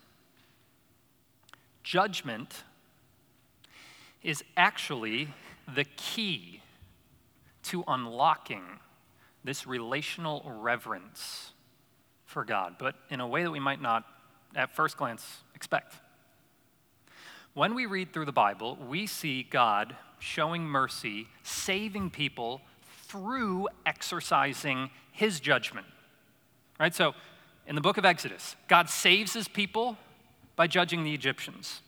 Judgment 1.81 2.65
is 4.23 4.43
actually 4.57 5.29
the 5.73 5.85
key 5.85 6.61
to 7.63 7.85
unlocking 7.87 8.63
this 9.45 9.65
relational 9.65 10.43
reverence 10.59 11.53
for 12.25 12.43
God, 12.43 12.75
but 12.77 12.95
in 13.09 13.21
a 13.21 13.27
way 13.27 13.43
that 13.43 13.51
we 13.51 13.61
might 13.61 13.81
not, 13.81 14.03
at 14.53 14.75
first 14.75 14.97
glance, 14.97 15.37
expect. 15.55 15.93
When 17.53 17.73
we 17.73 17.85
read 17.85 18.11
through 18.11 18.25
the 18.25 18.33
Bible, 18.33 18.77
we 18.89 19.07
see 19.07 19.43
God 19.43 19.95
showing 20.19 20.63
mercy, 20.63 21.27
saving 21.41 22.09
people 22.09 22.59
through 23.09 23.67
exercising 23.85 24.89
his 25.11 25.39
judgment. 25.39 25.87
Right? 26.79 26.95
So, 26.95 27.13
in 27.67 27.75
the 27.75 27.81
book 27.81 27.97
of 27.97 28.05
Exodus, 28.05 28.55
God 28.67 28.89
saves 28.89 29.33
his 29.33 29.47
people 29.47 29.97
by 30.55 30.67
judging 30.67 31.03
the 31.03 31.13
Egyptians. 31.13 31.81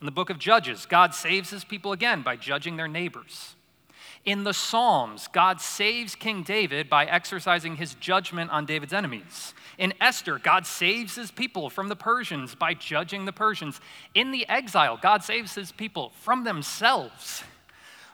In 0.00 0.06
the 0.06 0.12
book 0.12 0.28
of 0.28 0.38
Judges, 0.38 0.84
God 0.84 1.14
saves 1.14 1.50
his 1.50 1.64
people 1.64 1.92
again 1.92 2.22
by 2.22 2.36
judging 2.36 2.76
their 2.76 2.88
neighbors. 2.88 3.54
In 4.26 4.44
the 4.44 4.52
Psalms, 4.52 5.28
God 5.28 5.60
saves 5.60 6.14
King 6.14 6.42
David 6.42 6.90
by 6.90 7.06
exercising 7.06 7.76
his 7.76 7.94
judgment 7.94 8.50
on 8.50 8.66
David's 8.66 8.92
enemies. 8.92 9.54
In 9.78 9.94
Esther, 10.00 10.38
God 10.38 10.66
saves 10.66 11.14
his 11.14 11.30
people 11.30 11.70
from 11.70 11.88
the 11.88 11.96
Persians 11.96 12.54
by 12.54 12.74
judging 12.74 13.24
the 13.24 13.32
Persians. 13.32 13.80
In 14.14 14.32
the 14.32 14.46
exile, 14.48 14.98
God 15.00 15.22
saves 15.22 15.54
his 15.54 15.70
people 15.70 16.12
from 16.20 16.44
themselves 16.44 17.42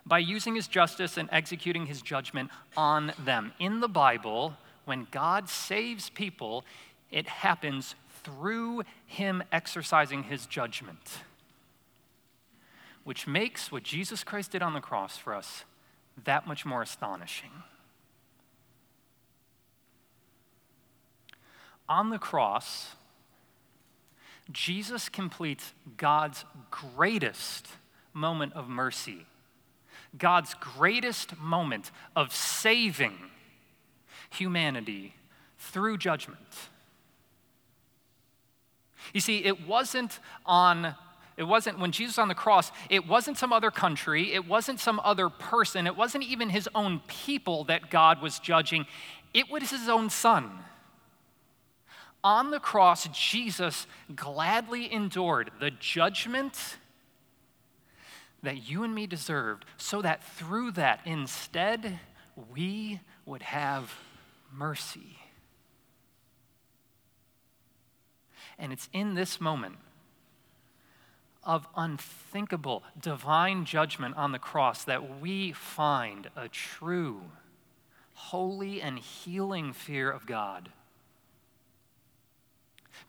by 0.05 0.19
using 0.19 0.55
his 0.55 0.69
justice 0.69 1.17
and 1.17 1.29
executing 1.33 1.87
his 1.87 2.03
judgment 2.03 2.51
on 2.77 3.13
them. 3.25 3.53
In 3.59 3.81
the 3.81 3.89
Bible, 3.89 4.55
when 4.85 5.07
God 5.11 5.49
saves 5.49 6.11
people, 6.11 6.65
it 7.11 7.29
happens 7.29 7.95
through 8.25 8.83
him 9.07 9.43
exercising 9.53 10.25
his 10.25 10.47
judgment, 10.47 11.19
which 13.05 13.27
makes 13.27 13.71
what 13.71 13.83
Jesus 13.83 14.25
Christ 14.25 14.53
did 14.53 14.63
on 14.63 14.75
the 14.75 14.81
cross 14.81 15.17
for 15.17 15.35
us 15.35 15.65
that 16.25 16.47
much 16.47 16.65
more 16.67 16.83
astonishing. 16.83 17.51
On 21.89 22.11
the 22.11 22.19
cross, 22.19 22.95
Jesus 24.51 25.09
completes 25.09 25.73
God's 25.97 26.45
greatest 26.71 27.69
moment 28.13 28.53
of 28.55 28.69
mercy 28.69 29.27
God's 30.17 30.55
greatest 30.55 31.39
moment 31.39 31.91
of 32.15 32.35
saving 32.35 33.17
humanity 34.31 35.15
through 35.59 35.99
judgment. 35.99 36.39
You 39.13 39.21
see, 39.21 39.45
it 39.45 39.67
wasn't 39.67 40.19
on 40.47 40.95
it 41.37 41.45
wasn't 41.45 41.79
when 41.79 41.93
Jesus 41.93 42.19
on 42.19 42.29
the 42.29 42.35
cross, 42.35 42.71
it 42.91 43.09
wasn't 43.09 43.39
some 43.39 43.55
other 43.55 43.71
country, 43.71 44.35
it 44.35 44.47
wasn't 44.47 44.79
some 44.79 45.01
other 45.03 45.31
person, 45.31 45.87
it 45.87 45.97
wasn't 45.97 46.25
even 46.25 46.51
his 46.51 46.69
own 46.75 47.01
people 47.07 47.65
that 47.65 47.91
God 47.91 48.21
was 48.21 48.39
judging. 48.39 48.87
It 49.33 49.51
was 49.51 49.71
his 49.71 49.89
own 49.89 50.11
son. 50.11 50.51
On 52.23 52.51
the 52.51 52.61
cross, 52.61 53.09
Jesus 53.09 53.87
gladly 54.15 54.93
endured 54.93 55.51
the 55.59 55.71
judgment 55.71 56.77
that 58.43 58.69
you 58.69 58.83
and 58.83 58.95
me 58.95 59.07
deserved, 59.07 59.65
so 59.77 60.03
that 60.03 60.25
through 60.25 60.73
that, 60.73 61.01
instead, 61.05 62.01
we 62.53 63.01
would 63.25 63.43
have 63.43 63.95
mercy. 64.53 65.19
And 68.59 68.73
it's 68.73 68.89
in 68.93 69.15
this 69.15 69.41
moment 69.41 69.77
of 71.45 71.67
unthinkable 71.77 72.83
divine 73.01 73.65
judgment 73.65 74.17
on 74.17 74.33
the 74.33 74.39
cross 74.39 74.85
that 74.85 75.21
we 75.21 75.53
find 75.53 76.31
a 76.37 76.49
true, 76.49 77.23
holy, 78.15 78.81
and 78.81 78.99
healing 78.99 79.73
fear 79.73 80.11
of 80.11 80.27
God. 80.27 80.71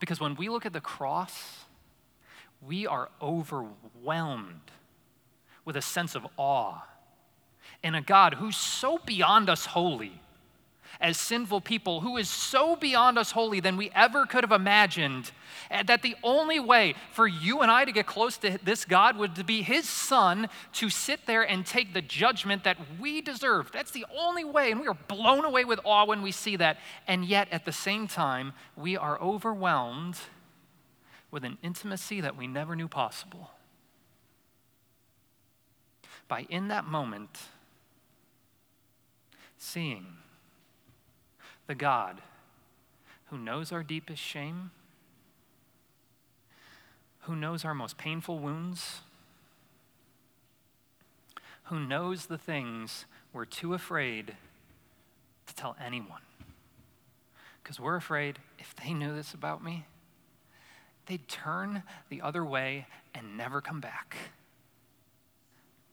Because 0.00 0.18
when 0.18 0.34
we 0.34 0.48
look 0.48 0.66
at 0.66 0.72
the 0.72 0.80
cross, 0.80 1.64
we 2.60 2.86
are 2.86 3.10
overwhelmed 3.20 4.72
with 5.64 5.76
a 5.76 5.82
sense 5.82 6.14
of 6.14 6.26
awe 6.36 6.82
in 7.82 7.94
a 7.94 8.02
God 8.02 8.34
who's 8.34 8.56
so 8.56 8.98
beyond 9.04 9.48
us 9.48 9.66
holy 9.66 10.20
as 11.00 11.16
sinful 11.16 11.60
people, 11.60 12.00
who 12.00 12.16
is 12.16 12.30
so 12.30 12.76
beyond 12.76 13.18
us 13.18 13.32
holy 13.32 13.60
than 13.60 13.76
we 13.76 13.90
ever 13.94 14.26
could 14.26 14.44
have 14.44 14.52
imagined, 14.52 15.32
eh, 15.70 15.82
that 15.82 16.02
the 16.02 16.16
only 16.22 16.60
way 16.60 16.94
for 17.12 17.26
you 17.26 17.60
and 17.60 17.70
I 17.70 17.84
to 17.84 17.92
get 17.92 18.06
close 18.06 18.36
to 18.38 18.58
this 18.62 18.84
God 18.84 19.16
would 19.16 19.46
be 19.46 19.62
His 19.62 19.88
Son 19.88 20.48
to 20.74 20.88
sit 20.88 21.26
there 21.26 21.42
and 21.42 21.66
take 21.66 21.94
the 21.94 22.02
judgment 22.02 22.64
that 22.64 22.76
we 22.98 23.20
deserve. 23.20 23.70
That's 23.72 23.90
the 23.90 24.06
only 24.16 24.44
way, 24.44 24.70
and 24.70 24.80
we 24.80 24.86
are 24.86 24.98
blown 25.08 25.44
away 25.44 25.64
with 25.64 25.80
awe 25.84 26.06
when 26.06 26.22
we 26.22 26.32
see 26.32 26.56
that. 26.56 26.78
And 27.06 27.24
yet, 27.24 27.48
at 27.50 27.64
the 27.64 27.72
same 27.72 28.06
time, 28.06 28.52
we 28.76 28.96
are 28.96 29.20
overwhelmed 29.20 30.18
with 31.30 31.44
an 31.44 31.58
intimacy 31.62 32.20
that 32.20 32.36
we 32.36 32.46
never 32.46 32.76
knew 32.76 32.88
possible. 32.88 33.50
By 36.28 36.46
in 36.48 36.68
that 36.68 36.84
moment, 36.84 37.38
seeing 39.58 40.06
the 41.66 41.74
God 41.74 42.22
who 43.26 43.38
knows 43.38 43.72
our 43.72 43.82
deepest 43.82 44.22
shame, 44.22 44.70
who 47.20 47.34
knows 47.34 47.64
our 47.64 47.74
most 47.74 47.96
painful 47.96 48.38
wounds, 48.38 49.00
who 51.64 51.80
knows 51.80 52.26
the 52.26 52.38
things 52.38 53.06
we're 53.32 53.46
too 53.46 53.74
afraid 53.74 54.36
to 55.46 55.54
tell 55.54 55.76
anyone. 55.82 56.20
Because 57.62 57.80
we're 57.80 57.96
afraid 57.96 58.38
if 58.58 58.74
they 58.76 58.92
knew 58.92 59.14
this 59.14 59.32
about 59.32 59.64
me, 59.64 59.86
they'd 61.06 61.26
turn 61.26 61.82
the 62.10 62.20
other 62.20 62.44
way 62.44 62.86
and 63.14 63.38
never 63.38 63.60
come 63.60 63.80
back. 63.80 64.16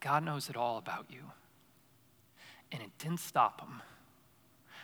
God 0.02 0.24
knows 0.24 0.50
it 0.50 0.56
all 0.56 0.76
about 0.76 1.06
you. 1.08 1.30
And 2.70 2.82
it 2.82 2.90
didn't 2.98 3.20
stop 3.20 3.60
him 3.60 3.80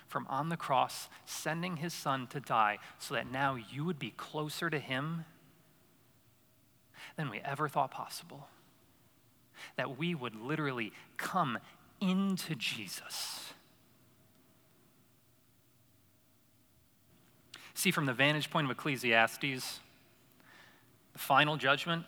from 0.07 0.27
on 0.29 0.49
the 0.49 0.57
cross 0.57 1.09
sending 1.27 1.79
his 1.79 1.93
son 1.93 2.27
to 2.29 2.41
die 2.41 2.79
so 2.99 3.15
that 3.15 3.31
now 3.31 3.57
you 3.57 3.85
would 3.85 3.99
be 3.99 4.11
closer 4.17 4.71
to 4.71 4.79
him 4.79 5.25
than 7.17 7.29
we 7.29 7.41
ever 7.41 7.69
thought 7.69 7.91
possible. 7.91 8.49
That 9.77 9.99
we 9.99 10.15
would 10.15 10.37
literally 10.37 10.93
come 11.17 11.59
into 12.01 12.55
Jesus. 12.55 13.53
See, 17.75 17.91
from 17.91 18.07
the 18.07 18.13
vantage 18.13 18.51
point 18.51 18.67
of 18.67 18.71
Ecclesiastes, 18.71 19.81
the 21.13 21.19
final 21.19 21.57
judgment 21.57 22.05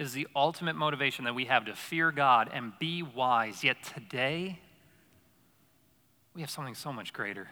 is 0.00 0.14
the 0.14 0.26
ultimate 0.34 0.74
motivation 0.76 1.26
that 1.26 1.34
we 1.34 1.44
have 1.44 1.66
to 1.66 1.74
fear 1.74 2.10
God 2.10 2.48
and 2.54 2.72
be 2.78 3.02
wise. 3.02 3.62
Yet 3.62 3.76
today, 3.82 4.58
we 6.34 6.40
have 6.40 6.48
something 6.48 6.74
so 6.74 6.90
much 6.90 7.12
greater. 7.12 7.48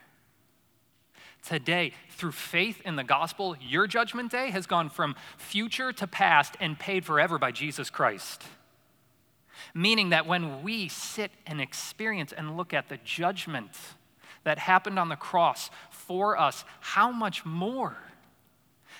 Today, 1.47 1.93
through 2.11 2.33
faith 2.33 2.81
in 2.87 2.97
the 2.97 3.05
gospel, 3.05 3.55
your 3.61 3.87
judgment 3.87 4.33
day 4.33 4.51
has 4.51 4.67
gone 4.67 4.89
from 4.89 5.15
future 5.37 5.93
to 5.93 6.07
past 6.07 6.57
and 6.59 6.79
paid 6.79 7.05
forever 7.05 7.39
by 7.39 7.53
Jesus 7.53 7.91
Christ. 7.91 8.43
Meaning 9.75 10.09
that 10.11 10.27
when 10.27 10.63
we 10.63 10.89
sit 10.89 11.31
and 11.47 11.61
experience 11.61 12.33
and 12.33 12.57
look 12.57 12.73
at 12.73 12.89
the 12.89 12.97
judgment 13.05 13.77
that 14.45 14.59
happened 14.59 14.99
on 14.99 15.11
the 15.11 15.17
cross 15.17 15.69
for 15.91 16.39
us, 16.39 16.65
how 16.81 17.13
much 17.13 17.45
more 17.45 17.99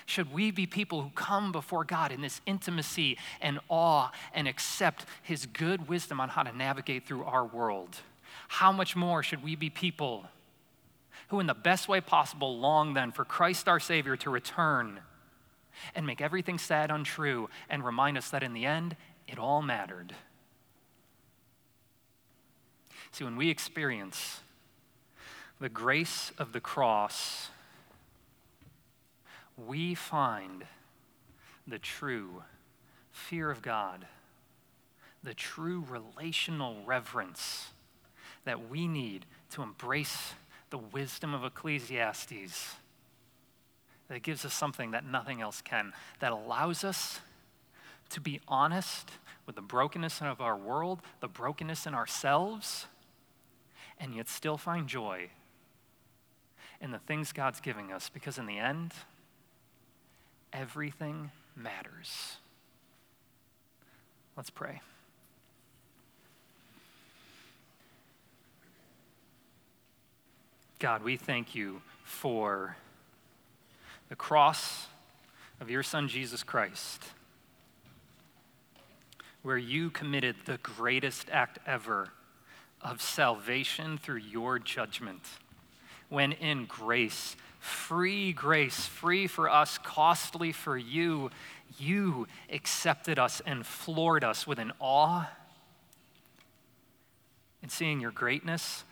should 0.09 0.33
we 0.33 0.49
be 0.49 0.65
people 0.65 1.03
who 1.03 1.11
come 1.11 1.51
before 1.51 1.83
God 1.83 2.11
in 2.11 2.21
this 2.21 2.41
intimacy 2.47 3.17
and 3.41 3.59
awe 3.69 4.09
and 4.33 4.47
accept 4.47 5.05
His 5.21 5.45
good 5.45 5.87
wisdom 5.87 6.19
on 6.19 6.29
how 6.29 6.41
to 6.41 6.55
navigate 6.55 7.05
through 7.05 7.25
our 7.25 7.45
world? 7.45 7.95
How 8.47 8.71
much 8.71 8.95
more 8.95 9.21
should 9.21 9.43
we 9.43 9.55
be 9.55 9.69
people 9.69 10.25
who, 11.27 11.39
in 11.39 11.45
the 11.45 11.53
best 11.53 11.87
way 11.87 12.01
possible, 12.01 12.57
long 12.57 12.95
then 12.95 13.11
for 13.11 13.23
Christ 13.23 13.69
our 13.69 13.79
Savior 13.79 14.15
to 14.17 14.31
return 14.31 15.01
and 15.93 16.07
make 16.07 16.21
everything 16.21 16.57
sad 16.57 16.89
untrue 16.89 17.47
and 17.69 17.85
remind 17.85 18.17
us 18.17 18.31
that 18.31 18.41
in 18.41 18.53
the 18.53 18.65
end, 18.65 18.95
it 19.27 19.37
all 19.37 19.61
mattered? 19.61 20.15
See, 23.11 23.23
when 23.23 23.37
we 23.37 23.51
experience 23.51 24.39
the 25.59 25.69
grace 25.69 26.31
of 26.39 26.51
the 26.51 26.59
cross, 26.59 27.49
we 29.67 29.95
find 29.95 30.65
the 31.67 31.79
true 31.79 32.43
fear 33.11 33.49
of 33.51 33.61
God, 33.61 34.05
the 35.23 35.33
true 35.33 35.83
relational 35.89 36.77
reverence 36.85 37.69
that 38.45 38.69
we 38.69 38.87
need 38.87 39.25
to 39.51 39.61
embrace 39.61 40.33
the 40.69 40.77
wisdom 40.77 41.33
of 41.33 41.43
Ecclesiastes 41.43 42.75
that 44.07 44.23
gives 44.23 44.43
us 44.45 44.53
something 44.53 44.91
that 44.91 45.05
nothing 45.05 45.41
else 45.41 45.61
can, 45.61 45.93
that 46.19 46.31
allows 46.31 46.83
us 46.83 47.19
to 48.09 48.19
be 48.19 48.39
honest 48.47 49.11
with 49.45 49.55
the 49.55 49.61
brokenness 49.61 50.21
of 50.21 50.41
our 50.41 50.57
world, 50.57 50.99
the 51.19 51.27
brokenness 51.27 51.85
in 51.85 51.93
ourselves, 51.93 52.87
and 53.99 54.15
yet 54.15 54.27
still 54.27 54.57
find 54.57 54.87
joy 54.87 55.29
in 56.81 56.91
the 56.91 56.99
things 56.99 57.31
God's 57.31 57.59
giving 57.59 57.91
us 57.91 58.09
because 58.09 58.37
in 58.37 58.45
the 58.45 58.57
end, 58.57 58.93
everything 60.53 61.31
matters. 61.55 62.37
Let's 64.35 64.49
pray. 64.49 64.81
God, 70.79 71.03
we 71.03 71.17
thank 71.17 71.55
you 71.55 71.81
for 72.05 72.77
the 74.07 74.15
cross 74.15 74.87
of 75.59 75.69
your 75.69 75.83
Son, 75.83 76.07
Jesus 76.07 76.41
Christ, 76.41 77.03
where 79.43 79.57
you 79.57 79.89
committed 79.89 80.35
the 80.45 80.57
greatest 80.59 81.29
act 81.31 81.59
ever 81.67 82.09
of 82.81 83.01
salvation 83.01 83.97
through 83.97 84.19
your 84.19 84.57
judgment, 84.57 85.23
when 86.07 86.31
in 86.31 86.65
grace, 86.65 87.35
free 87.59 88.33
grace, 88.33 88.85
free 88.85 89.27
for 89.27 89.49
us, 89.49 89.77
costly 89.77 90.51
for 90.51 90.77
you, 90.77 91.29
you 91.77 92.27
accepted 92.51 93.19
us 93.19 93.41
and 93.45 93.65
floored 93.65 94.23
us 94.23 94.47
with 94.47 94.59
an 94.59 94.71
awe. 94.79 95.29
And 97.61 97.71
seeing 97.71 97.99
your 97.99 98.11
greatness, 98.11 98.83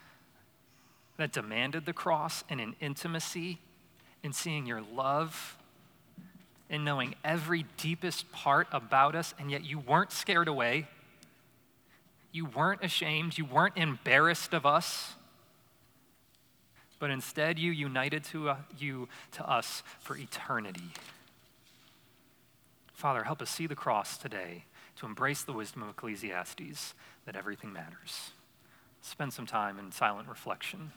that 1.18 1.32
demanded 1.32 1.86
the 1.86 1.93
cross 1.93 2.43
and 2.49 2.61
an 2.61 2.76
intimacy 2.80 3.57
in 4.24 4.34
seeing 4.34 4.65
your 4.65 4.82
love 4.82 5.57
and 6.70 6.84
knowing 6.84 7.15
every 7.24 7.65
deepest 7.78 8.32
part 8.32 8.68
about 8.72 9.15
us, 9.15 9.34
and 9.39 9.49
yet 9.49 9.65
you 9.65 9.80
weren't 9.80 10.11
scared 10.11 10.47
away. 10.47 10.88
You 12.32 12.45
weren't 12.45 12.84
ashamed. 12.84 13.38
You 13.38 13.45
weren't 13.45 13.78
embarrassed 13.78 14.53
of 14.53 14.65
us. 14.65 15.15
But 16.99 17.11
instead, 17.11 17.59
you 17.59 17.71
united 17.71 18.23
to, 18.25 18.49
uh, 18.49 18.57
you 18.77 19.07
to 19.33 19.47
us 19.47 19.83
for 19.99 20.17
eternity. 20.17 20.93
Father, 22.93 23.23
help 23.23 23.41
us 23.41 23.49
see 23.51 23.67
the 23.67 23.75
cross 23.75 24.17
today 24.17 24.65
to 24.95 25.05
embrace 25.05 25.43
the 25.43 25.53
wisdom 25.53 25.83
of 25.83 25.89
Ecclesiastes 25.89 26.95
that 27.25 27.35
everything 27.35 27.71
matters. 27.71 28.31
Spend 29.01 29.31
some 29.31 29.45
time 29.45 29.77
in 29.77 29.91
silent 29.91 30.27
reflection. 30.27 30.91